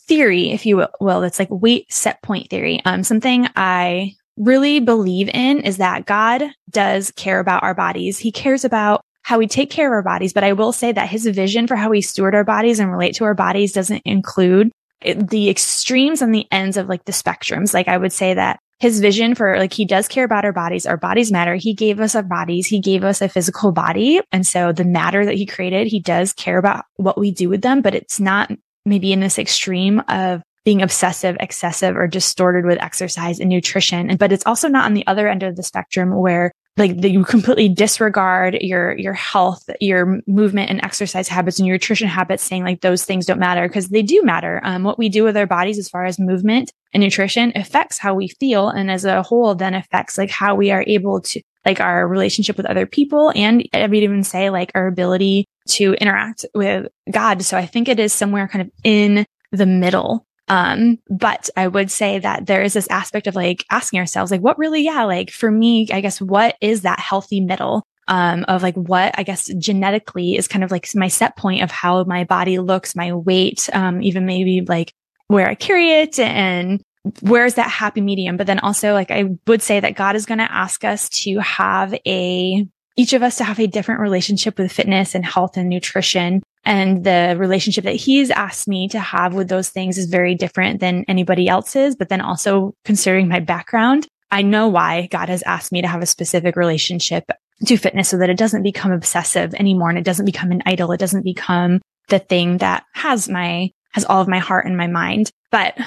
theory, 0.07 0.51
if 0.51 0.65
you 0.65 0.85
will, 0.99 1.21
that's 1.21 1.39
like 1.39 1.49
weight 1.51 1.91
set 1.91 2.21
point 2.21 2.49
theory. 2.49 2.81
Um, 2.85 3.03
something 3.03 3.47
I 3.55 4.13
really 4.37 4.79
believe 4.79 5.29
in 5.29 5.59
is 5.59 5.77
that 5.77 6.05
God 6.05 6.43
does 6.69 7.11
care 7.11 7.39
about 7.39 7.63
our 7.63 7.73
bodies. 7.73 8.19
He 8.19 8.31
cares 8.31 8.63
about 8.63 9.01
how 9.23 9.39
we 9.39 9.47
take 9.47 9.69
care 9.69 9.87
of 9.87 9.91
our 9.91 10.03
bodies. 10.03 10.31
But 10.31 10.45
I 10.45 10.53
will 10.53 10.71
say 10.71 10.91
that 10.91 11.09
his 11.09 11.25
vision 11.25 11.67
for 11.67 11.75
how 11.75 11.89
we 11.89 12.01
steward 12.01 12.35
our 12.35 12.45
bodies 12.45 12.79
and 12.79 12.91
relate 12.91 13.15
to 13.15 13.25
our 13.25 13.33
bodies 13.33 13.73
doesn't 13.73 14.03
include 14.05 14.71
the 15.01 15.49
extremes 15.49 16.21
and 16.21 16.33
the 16.33 16.47
ends 16.51 16.77
of 16.77 16.87
like 16.87 17.03
the 17.05 17.11
spectrums. 17.11 17.73
Like 17.73 17.87
I 17.87 17.97
would 17.97 18.13
say 18.13 18.35
that 18.35 18.59
his 18.79 18.99
vision 18.99 19.33
for 19.33 19.57
like 19.57 19.73
he 19.73 19.85
does 19.85 20.07
care 20.07 20.23
about 20.23 20.45
our 20.45 20.53
bodies. 20.53 20.85
Our 20.85 20.97
bodies 20.97 21.31
matter. 21.31 21.55
He 21.55 21.73
gave 21.73 21.99
us 21.99 22.15
our 22.15 22.23
bodies. 22.23 22.67
He 22.67 22.79
gave 22.79 23.03
us 23.03 23.21
a 23.21 23.29
physical 23.29 23.71
body. 23.71 24.21
And 24.31 24.45
so 24.45 24.71
the 24.71 24.85
matter 24.85 25.25
that 25.25 25.35
he 25.35 25.45
created, 25.45 25.87
he 25.87 25.99
does 25.99 26.33
care 26.33 26.57
about 26.57 26.85
what 26.95 27.17
we 27.17 27.31
do 27.31 27.49
with 27.49 27.61
them, 27.61 27.81
but 27.81 27.95
it's 27.95 28.19
not 28.19 28.51
maybe 28.85 29.11
in 29.11 29.19
this 29.19 29.39
extreme 29.39 30.01
of 30.07 30.43
being 30.63 30.81
obsessive, 30.81 31.37
excessive, 31.39 31.95
or 31.95 32.07
distorted 32.07 32.65
with 32.65 32.81
exercise 32.81 33.39
and 33.39 33.49
nutrition. 33.49 34.15
But 34.17 34.31
it's 34.31 34.45
also 34.45 34.67
not 34.67 34.85
on 34.85 34.93
the 34.93 35.07
other 35.07 35.27
end 35.27 35.43
of 35.43 35.55
the 35.55 35.63
spectrum 35.63 36.13
where 36.15 36.51
like 36.77 37.01
that 37.01 37.09
you 37.09 37.23
completely 37.23 37.67
disregard 37.67 38.57
your 38.61 38.97
your 38.97 39.13
health 39.13 39.69
your 39.81 40.21
movement 40.27 40.69
and 40.69 40.83
exercise 40.83 41.27
habits 41.27 41.59
and 41.59 41.67
your 41.67 41.75
nutrition 41.75 42.07
habits 42.07 42.43
saying 42.43 42.63
like 42.63 42.81
those 42.81 43.03
things 43.03 43.25
don't 43.25 43.39
matter 43.39 43.67
because 43.67 43.89
they 43.89 44.01
do 44.01 44.21
matter. 44.23 44.61
Um, 44.63 44.83
what 44.83 44.99
we 44.99 45.09
do 45.09 45.23
with 45.23 45.35
our 45.35 45.47
bodies 45.47 45.79
as 45.79 45.89
far 45.89 46.05
as 46.05 46.19
movement 46.19 46.71
and 46.93 47.01
nutrition 47.01 47.51
affects 47.55 47.97
how 47.97 48.13
we 48.13 48.27
feel 48.27 48.69
and 48.69 48.91
as 48.91 49.05
a 49.05 49.23
whole 49.23 49.55
then 49.55 49.73
affects 49.73 50.17
like 50.17 50.29
how 50.29 50.55
we 50.55 50.71
are 50.71 50.83
able 50.87 51.21
to 51.21 51.41
like 51.65 51.81
our 51.81 52.07
relationship 52.07 52.55
with 52.55 52.65
other 52.65 52.85
people 52.85 53.31
and 53.35 53.67
i 53.73 53.81
would 53.85 53.93
even 53.93 54.23
say 54.23 54.49
like 54.49 54.71
our 54.73 54.87
ability 54.87 55.45
to 55.67 55.93
interact 55.95 56.45
with 56.53 56.87
god. 57.11 57.41
So 57.41 57.57
i 57.57 57.65
think 57.65 57.89
it 57.89 57.99
is 57.99 58.13
somewhere 58.13 58.47
kind 58.47 58.61
of 58.61 58.71
in 58.83 59.25
the 59.51 59.65
middle 59.65 60.26
um, 60.47 60.99
but 61.09 61.49
I 61.57 61.67
would 61.67 61.91
say 61.91 62.19
that 62.19 62.45
there 62.45 62.61
is 62.61 62.73
this 62.73 62.87
aspect 62.89 63.27
of 63.27 63.35
like 63.35 63.65
asking 63.69 63.99
ourselves, 63.99 64.31
like, 64.31 64.41
what 64.41 64.57
really, 64.57 64.83
yeah, 64.83 65.03
like 65.03 65.31
for 65.31 65.51
me, 65.51 65.87
I 65.91 66.01
guess, 66.01 66.21
what 66.21 66.55
is 66.61 66.81
that 66.81 66.99
healthy 66.99 67.41
middle? 67.41 67.83
Um, 68.09 68.45
of 68.47 68.63
like 68.63 68.75
what 68.75 69.15
I 69.17 69.23
guess 69.23 69.47
genetically 69.57 70.37
is 70.37 70.47
kind 70.47 70.63
of 70.63 70.71
like 70.71 70.87
my 70.95 71.09
set 71.09 71.35
point 71.35 71.61
of 71.61 71.71
how 71.71 72.05
my 72.05 72.23
body 72.23 72.57
looks, 72.57 72.95
my 72.95 73.11
weight, 73.11 73.69
um, 73.73 74.01
even 74.01 74.25
maybe 74.25 74.61
like 74.61 74.93
where 75.27 75.49
I 75.49 75.55
carry 75.55 75.91
it 75.91 76.17
and 76.17 76.81
where's 77.19 77.55
that 77.55 77.69
happy 77.69 77.99
medium. 77.99 78.37
But 78.37 78.47
then 78.47 78.59
also 78.59 78.93
like 78.93 79.11
I 79.11 79.35
would 79.45 79.61
say 79.61 79.81
that 79.81 79.97
God 79.97 80.15
is 80.15 80.25
going 80.25 80.37
to 80.37 80.49
ask 80.49 80.85
us 80.85 81.09
to 81.23 81.39
have 81.39 81.93
a, 82.07 82.65
each 82.95 83.11
of 83.11 83.23
us 83.23 83.39
to 83.39 83.43
have 83.43 83.59
a 83.59 83.67
different 83.67 83.99
relationship 83.99 84.57
with 84.57 84.71
fitness 84.71 85.13
and 85.13 85.25
health 85.25 85.57
and 85.57 85.67
nutrition 85.67 86.41
and 86.67 87.05
the 87.05 87.37
relationship 87.39 87.85
that 87.85 87.95
he's 87.95 88.29
asked 88.29 88.67
me 88.67 88.89
to 88.89 88.99
have 88.99 89.33
with 89.33 89.47
those 89.47 89.69
things 89.69 89.97
is 89.97 90.07
very 90.07 90.35
different 90.35 90.81
than 90.81 91.05
anybody 91.07 91.47
else's. 91.47 91.95
But 91.95 92.09
then 92.09 92.19
also 92.19 92.73
considering 92.83 93.29
my 93.29 93.39
background, 93.39 94.05
I 94.31 94.41
know 94.41 94.67
why 94.67 95.07
God 95.07 95.29
has 95.29 95.41
asked 95.43 95.71
me 95.71 95.81
to 95.81 95.87
have 95.87 96.01
a 96.01 96.05
specific 96.05 96.57
relationship 96.57 97.23
to 97.65 97.77
fitness 97.77 98.09
so 98.09 98.17
that 98.17 98.29
it 98.29 98.37
doesn't 98.37 98.63
become 98.63 98.91
obsessive 98.91 99.53
anymore 99.53 99.89
and 99.89 99.97
it 99.97 100.03
doesn't 100.03 100.25
become 100.25 100.51
an 100.51 100.61
idol. 100.65 100.91
It 100.91 100.99
doesn't 100.99 101.23
become 101.23 101.79
the 102.09 102.19
thing 102.19 102.57
that 102.57 102.83
has 102.93 103.29
my, 103.29 103.71
has 103.93 104.03
all 104.03 104.21
of 104.21 104.27
my 104.27 104.39
heart 104.39 104.65
and 104.65 104.75
my 104.75 104.87
mind. 104.87 105.31
But 105.49 105.77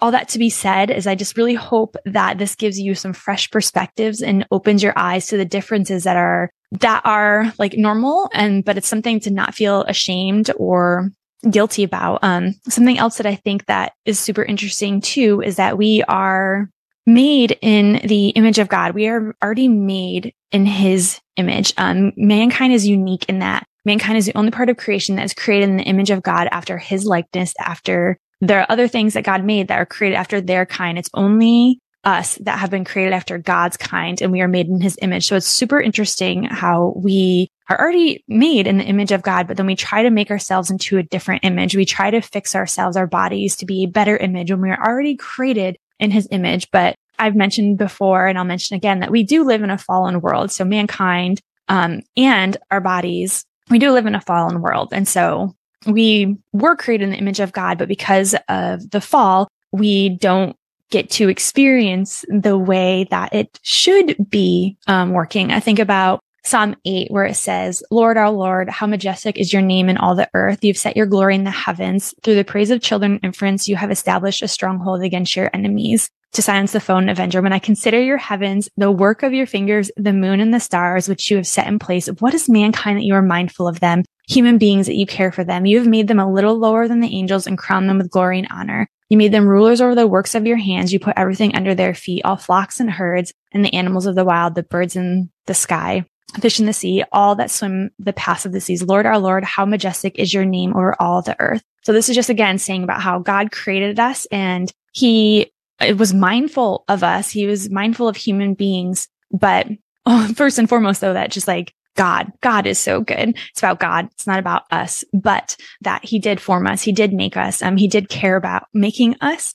all 0.00 0.12
that 0.12 0.28
to 0.28 0.38
be 0.38 0.50
said 0.50 0.90
is 0.90 1.06
I 1.06 1.14
just 1.14 1.36
really 1.36 1.54
hope 1.54 1.96
that 2.04 2.38
this 2.38 2.54
gives 2.54 2.78
you 2.78 2.94
some 2.94 3.12
fresh 3.12 3.50
perspectives 3.50 4.22
and 4.22 4.46
opens 4.50 4.82
your 4.82 4.92
eyes 4.96 5.26
to 5.28 5.36
the 5.36 5.44
differences 5.44 6.04
that 6.04 6.16
are 6.16 6.50
that 6.80 7.02
are 7.04 7.52
like 7.58 7.76
normal 7.76 8.30
and 8.32 8.64
but 8.64 8.76
it's 8.76 8.88
something 8.88 9.20
to 9.20 9.30
not 9.30 9.54
feel 9.54 9.82
ashamed 9.84 10.50
or 10.56 11.10
guilty 11.50 11.84
about. 11.84 12.20
Um, 12.22 12.54
something 12.68 12.98
else 12.98 13.16
that 13.16 13.26
I 13.26 13.34
think 13.34 13.66
that 13.66 13.92
is 14.04 14.18
super 14.18 14.42
interesting 14.42 15.00
too 15.00 15.40
is 15.40 15.56
that 15.56 15.78
we 15.78 16.02
are 16.04 16.68
made 17.06 17.58
in 17.62 18.06
the 18.06 18.28
image 18.30 18.58
of 18.58 18.68
God. 18.68 18.94
We 18.94 19.08
are 19.08 19.34
already 19.42 19.68
made 19.68 20.34
in 20.52 20.66
his 20.66 21.20
image. 21.36 21.72
Um, 21.76 22.12
mankind 22.16 22.72
is 22.72 22.86
unique 22.86 23.24
in 23.28 23.38
that 23.38 23.66
mankind 23.88 24.18
is 24.18 24.26
the 24.26 24.36
only 24.36 24.50
part 24.50 24.68
of 24.68 24.76
creation 24.76 25.16
that 25.16 25.24
is 25.24 25.32
created 25.32 25.70
in 25.70 25.78
the 25.78 25.84
image 25.84 26.10
of 26.10 26.22
God 26.22 26.46
after 26.52 26.76
his 26.76 27.06
likeness, 27.06 27.54
after 27.58 28.18
there 28.40 28.60
are 28.60 28.66
other 28.68 28.88
things 28.88 29.14
that 29.14 29.24
God 29.24 29.44
made 29.44 29.68
that 29.68 29.78
are 29.78 29.86
created 29.86 30.16
after 30.16 30.40
their 30.40 30.66
kind. 30.66 30.98
It's 30.98 31.10
only 31.14 31.80
us 32.04 32.36
that 32.36 32.58
have 32.58 32.70
been 32.70 32.84
created 32.84 33.12
after 33.12 33.38
God's 33.38 33.76
kind 33.76 34.22
and 34.22 34.30
we 34.30 34.40
are 34.40 34.48
made 34.48 34.68
in 34.68 34.80
his 34.80 34.96
image. 35.02 35.26
So 35.26 35.36
it's 35.36 35.46
super 35.46 35.80
interesting 35.80 36.44
how 36.44 36.94
we 36.96 37.48
are 37.68 37.78
already 37.78 38.24
made 38.28 38.66
in 38.66 38.78
the 38.78 38.84
image 38.84 39.12
of 39.12 39.22
God, 39.22 39.46
but 39.46 39.56
then 39.56 39.66
we 39.66 39.74
try 39.74 40.04
to 40.04 40.10
make 40.10 40.30
ourselves 40.30 40.70
into 40.70 40.96
a 40.98 41.02
different 41.02 41.44
image. 41.44 41.76
We 41.76 41.84
try 41.84 42.10
to 42.10 42.20
fix 42.20 42.54
ourselves, 42.54 42.96
our 42.96 43.06
bodies 43.06 43.56
to 43.56 43.66
be 43.66 43.84
a 43.84 43.88
better 43.88 44.16
image 44.16 44.50
when 44.50 44.60
we 44.60 44.70
are 44.70 44.86
already 44.86 45.16
created 45.16 45.76
in 45.98 46.10
his 46.10 46.28
image. 46.30 46.70
But 46.70 46.94
I've 47.18 47.34
mentioned 47.34 47.78
before, 47.78 48.26
and 48.26 48.38
I'll 48.38 48.44
mention 48.44 48.76
again 48.76 49.00
that 49.00 49.10
we 49.10 49.24
do 49.24 49.44
live 49.44 49.62
in 49.62 49.70
a 49.70 49.78
fallen 49.78 50.20
world. 50.20 50.52
So 50.52 50.64
mankind, 50.64 51.40
um, 51.68 52.02
and 52.16 52.56
our 52.70 52.80
bodies, 52.80 53.44
we 53.68 53.78
do 53.78 53.90
live 53.90 54.06
in 54.06 54.14
a 54.14 54.20
fallen 54.20 54.62
world. 54.62 54.90
And 54.92 55.06
so 55.06 55.54
we 55.88 56.36
were 56.52 56.76
created 56.76 57.04
in 57.04 57.10
the 57.10 57.18
image 57.18 57.40
of 57.40 57.52
God, 57.52 57.78
but 57.78 57.88
because 57.88 58.34
of 58.48 58.90
the 58.90 59.00
fall, 59.00 59.48
we 59.72 60.10
don't 60.10 60.56
get 60.90 61.10
to 61.10 61.28
experience 61.28 62.24
the 62.28 62.56
way 62.56 63.06
that 63.10 63.34
it 63.34 63.58
should 63.62 64.16
be 64.30 64.76
um, 64.86 65.12
working. 65.12 65.52
I 65.52 65.60
think 65.60 65.78
about 65.78 66.20
Psalm 66.44 66.76
8, 66.84 67.10
where 67.10 67.24
it 67.24 67.34
says, 67.34 67.82
Lord, 67.90 68.16
our 68.16 68.30
Lord, 68.30 68.70
how 68.70 68.86
majestic 68.86 69.38
is 69.38 69.52
your 69.52 69.60
name 69.60 69.90
in 69.90 69.98
all 69.98 70.14
the 70.14 70.30
earth. 70.32 70.64
You've 70.64 70.78
set 70.78 70.96
your 70.96 71.06
glory 71.06 71.34
in 71.34 71.44
the 71.44 71.50
heavens. 71.50 72.14
Through 72.22 72.36
the 72.36 72.44
praise 72.44 72.70
of 72.70 72.80
children 72.80 73.12
and 73.12 73.24
infants, 73.24 73.68
you 73.68 73.76
have 73.76 73.90
established 73.90 74.42
a 74.42 74.48
stronghold 74.48 75.02
against 75.02 75.36
your 75.36 75.50
enemies 75.52 76.08
to 76.32 76.42
silence 76.42 76.72
the 76.72 76.80
phone 76.80 77.08
avenger. 77.08 77.42
When 77.42 77.52
I 77.52 77.58
consider 77.58 78.00
your 78.00 78.16
heavens, 78.16 78.68
the 78.76 78.90
work 78.90 79.22
of 79.22 79.32
your 79.32 79.46
fingers, 79.46 79.90
the 79.96 80.12
moon 80.12 80.40
and 80.40 80.52
the 80.52 80.60
stars, 80.60 81.08
which 81.08 81.30
you 81.30 81.36
have 81.36 81.46
set 81.46 81.66
in 81.66 81.78
place, 81.78 82.06
what 82.18 82.34
is 82.34 82.48
mankind 82.48 82.98
that 82.98 83.04
you 83.04 83.14
are 83.14 83.22
mindful 83.22 83.68
of 83.68 83.80
them? 83.80 84.04
Human 84.28 84.58
beings 84.58 84.86
that 84.86 84.96
you 84.96 85.06
care 85.06 85.32
for 85.32 85.44
them. 85.44 85.66
You 85.66 85.78
have 85.78 85.86
made 85.86 86.08
them 86.08 86.18
a 86.18 86.30
little 86.30 86.58
lower 86.58 86.86
than 86.86 87.00
the 87.00 87.14
angels 87.14 87.46
and 87.46 87.56
crowned 87.56 87.88
them 87.88 87.98
with 87.98 88.10
glory 88.10 88.38
and 88.38 88.48
honor. 88.50 88.88
You 89.08 89.16
made 89.16 89.32
them 89.32 89.48
rulers 89.48 89.80
over 89.80 89.94
the 89.94 90.06
works 90.06 90.34
of 90.34 90.46
your 90.46 90.58
hands. 90.58 90.92
You 90.92 91.00
put 91.00 91.14
everything 91.16 91.54
under 91.54 91.74
their 91.74 91.94
feet, 91.94 92.22
all 92.24 92.36
flocks 92.36 92.78
and 92.78 92.90
herds 92.90 93.32
and 93.52 93.64
the 93.64 93.72
animals 93.74 94.06
of 94.06 94.14
the 94.14 94.24
wild, 94.24 94.54
the 94.54 94.62
birds 94.62 94.96
in 94.96 95.30
the 95.46 95.54
sky, 95.54 96.04
fish 96.40 96.60
in 96.60 96.66
the 96.66 96.72
sea, 96.74 97.04
all 97.10 97.34
that 97.36 97.50
swim 97.50 97.90
the 97.98 98.12
paths 98.12 98.44
of 98.44 98.52
the 98.52 98.60
seas. 98.60 98.82
Lord, 98.82 99.06
our 99.06 99.18
Lord, 99.18 99.44
how 99.44 99.64
majestic 99.64 100.18
is 100.18 100.34
your 100.34 100.44
name 100.44 100.76
over 100.76 100.94
all 101.00 101.22
the 101.22 101.36
earth. 101.40 101.62
So 101.84 101.92
this 101.94 102.10
is 102.10 102.14
just 102.14 102.28
again 102.28 102.58
saying 102.58 102.84
about 102.84 103.00
how 103.00 103.18
God 103.20 103.50
created 103.50 103.98
us 103.98 104.26
and 104.26 104.70
he 104.92 105.50
was 105.96 106.12
mindful 106.12 106.84
of 106.88 107.02
us. 107.02 107.30
He 107.30 107.46
was 107.46 107.70
mindful 107.70 108.08
of 108.08 108.16
human 108.16 108.54
beings. 108.54 109.08
But 109.30 109.68
oh, 110.04 110.32
first 110.36 110.58
and 110.58 110.68
foremost, 110.68 111.00
though, 111.00 111.14
that 111.14 111.30
just 111.30 111.48
like 111.48 111.72
God, 111.98 112.32
God 112.42 112.64
is 112.68 112.78
so 112.78 113.00
good. 113.00 113.36
It's 113.50 113.58
about 113.58 113.80
God. 113.80 114.08
It's 114.12 114.26
not 114.26 114.38
about 114.38 114.62
us, 114.70 115.04
but 115.12 115.56
that 115.80 116.04
he 116.04 116.20
did 116.20 116.40
form 116.40 116.68
us. 116.68 116.80
He 116.80 116.92
did 116.92 117.12
make 117.12 117.36
us. 117.36 117.60
Um, 117.60 117.76
he 117.76 117.88
did 117.88 118.08
care 118.08 118.36
about 118.36 118.68
making 118.72 119.16
us 119.20 119.52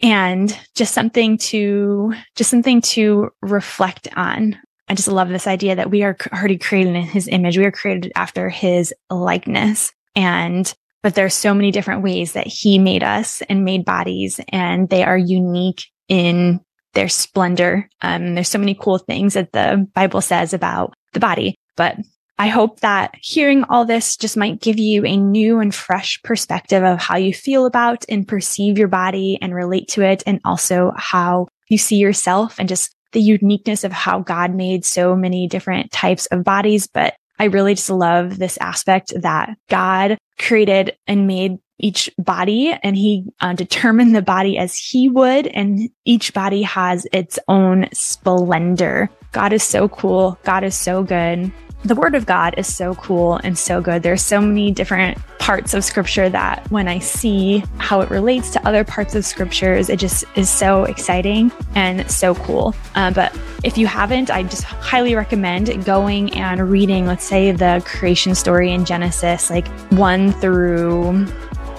and 0.00 0.56
just 0.76 0.94
something 0.94 1.36
to, 1.38 2.14
just 2.36 2.48
something 2.48 2.80
to 2.82 3.30
reflect 3.42 4.06
on. 4.16 4.56
I 4.88 4.94
just 4.94 5.08
love 5.08 5.30
this 5.30 5.48
idea 5.48 5.74
that 5.74 5.90
we 5.90 6.04
are 6.04 6.16
already 6.32 6.58
created 6.58 6.94
in 6.94 7.02
his 7.02 7.26
image. 7.26 7.58
We 7.58 7.64
are 7.64 7.72
created 7.72 8.12
after 8.14 8.48
his 8.48 8.94
likeness. 9.10 9.90
And 10.14 10.72
but 11.02 11.16
there's 11.16 11.34
so 11.34 11.54
many 11.54 11.72
different 11.72 12.02
ways 12.02 12.34
that 12.34 12.46
he 12.46 12.78
made 12.78 13.02
us 13.02 13.42
and 13.42 13.64
made 13.64 13.84
bodies 13.84 14.40
and 14.50 14.88
they 14.88 15.02
are 15.02 15.18
unique 15.18 15.86
in 16.08 16.60
their 16.94 17.08
splendor. 17.08 17.90
Um, 18.00 18.36
there's 18.36 18.48
so 18.48 18.58
many 18.58 18.74
cool 18.74 18.98
things 18.98 19.34
that 19.34 19.52
the 19.52 19.88
Bible 19.92 20.20
says 20.20 20.54
about 20.54 20.94
the 21.12 21.20
body, 21.20 21.56
but 21.76 21.98
I 22.38 22.48
hope 22.48 22.80
that 22.80 23.14
hearing 23.20 23.64
all 23.64 23.84
this 23.84 24.16
just 24.16 24.36
might 24.36 24.60
give 24.60 24.78
you 24.78 25.04
a 25.04 25.16
new 25.16 25.60
and 25.60 25.72
fresh 25.74 26.20
perspective 26.22 26.82
of 26.82 26.98
how 26.98 27.16
you 27.16 27.32
feel 27.32 27.64
about 27.64 28.04
and 28.08 28.26
perceive 28.26 28.76
your 28.76 28.88
body 28.88 29.38
and 29.40 29.54
relate 29.54 29.88
to 29.88 30.02
it. 30.02 30.22
And 30.26 30.40
also 30.44 30.92
how 30.96 31.46
you 31.68 31.78
see 31.78 31.96
yourself 31.96 32.58
and 32.58 32.68
just 32.68 32.94
the 33.12 33.20
uniqueness 33.20 33.84
of 33.84 33.92
how 33.92 34.18
God 34.18 34.52
made 34.52 34.84
so 34.84 35.14
many 35.14 35.46
different 35.46 35.92
types 35.92 36.26
of 36.26 36.42
bodies, 36.42 36.88
but 36.88 37.14
I 37.38 37.44
really 37.44 37.74
just 37.74 37.90
love 37.90 38.38
this 38.38 38.58
aspect 38.58 39.12
that 39.22 39.56
God 39.68 40.18
created 40.38 40.96
and 41.06 41.26
made 41.26 41.58
each 41.78 42.10
body 42.18 42.76
and 42.82 42.96
he 42.96 43.24
uh, 43.40 43.52
determined 43.52 44.14
the 44.14 44.22
body 44.22 44.58
as 44.58 44.76
he 44.76 45.08
would. 45.08 45.46
And 45.48 45.88
each 46.04 46.34
body 46.34 46.62
has 46.62 47.06
its 47.12 47.38
own 47.48 47.88
splendor. 47.92 49.10
God 49.32 49.52
is 49.52 49.62
so 49.62 49.88
cool. 49.88 50.38
God 50.44 50.64
is 50.64 50.76
so 50.76 51.02
good 51.02 51.52
the 51.84 51.94
word 51.94 52.14
of 52.14 52.24
God 52.24 52.54
is 52.56 52.72
so 52.72 52.94
cool 52.94 53.36
and 53.44 53.58
so 53.58 53.80
good. 53.80 54.02
There's 54.02 54.22
so 54.22 54.40
many 54.40 54.70
different 54.70 55.18
parts 55.38 55.74
of 55.74 55.84
scripture 55.84 56.30
that 56.30 56.66
when 56.70 56.88
I 56.88 56.98
see 56.98 57.62
how 57.76 58.00
it 58.00 58.08
relates 58.08 58.48
to 58.50 58.66
other 58.66 58.84
parts 58.84 59.14
of 59.14 59.26
scriptures, 59.26 59.90
it 59.90 59.98
just 59.98 60.24
is 60.34 60.48
so 60.48 60.84
exciting 60.84 61.52
and 61.74 62.10
so 62.10 62.34
cool. 62.36 62.74
Uh, 62.94 63.10
but 63.10 63.38
if 63.62 63.76
you 63.76 63.86
haven't, 63.86 64.30
I 64.30 64.44
just 64.44 64.62
highly 64.62 65.14
recommend 65.14 65.84
going 65.84 66.32
and 66.32 66.70
reading, 66.70 67.06
let's 67.06 67.24
say, 67.24 67.52
the 67.52 67.82
creation 67.84 68.34
story 68.34 68.72
in 68.72 68.86
Genesis, 68.86 69.50
like 69.50 69.68
one 69.90 70.32
through 70.32 71.26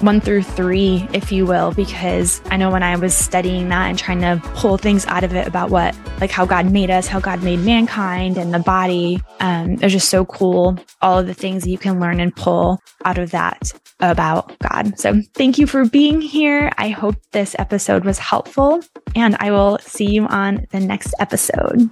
one 0.06 0.22
through 0.22 0.44
three, 0.44 1.08
if 1.14 1.32
you 1.32 1.46
will, 1.46 1.74
because 1.74 2.42
I 2.46 2.58
know 2.58 2.70
when 2.70 2.84
I 2.84 2.96
was 2.96 3.16
studying 3.16 3.70
that 3.70 3.88
and 3.90 3.98
trying 3.98 4.22
to 4.22 4.40
pull 4.54 4.78
things 4.78 5.06
out 5.08 5.24
of 5.24 5.34
it 5.34 5.48
about 5.48 5.72
what, 5.72 5.96
like 6.22 6.32
how 6.32 6.46
God 6.46 6.72
made 6.72 6.92
us, 6.92 7.08
how 7.08 7.20
God 7.20 7.44
made 7.44 7.60
mankind 7.60 8.38
and 8.38 8.54
the 8.54 8.60
body, 8.60 9.22
um, 9.40 9.74
it's 9.82 9.92
just 9.94 10.10
so 10.10 10.24
cool. 10.26 10.78
All 11.02 11.20
of 11.20 11.28
the 11.28 11.34
things 11.34 11.64
that 11.64 11.70
you 11.70 11.78
can 11.78 12.00
learn 12.00 12.20
and 12.20 12.36
pull 12.36 12.80
out 13.04 13.18
of 13.18 13.32
that 13.32 13.74
about 14.00 14.58
God. 14.60 14.98
So 15.00 15.22
thank 15.34 15.58
you 15.58 15.66
for 15.66 15.86
being 15.86 16.22
here. 16.22 16.72
I 16.78 16.90
hope 16.90 17.16
this 17.32 17.56
episode 17.58 18.06
was 18.06 18.20
helpful 18.20 18.82
and 19.16 19.36
I 19.40 19.52
will 19.52 19.80
see 19.82 20.12
you 20.12 20.26
on 20.28 20.68
the 20.72 20.80
next 20.80 21.16
episode. 21.20 21.90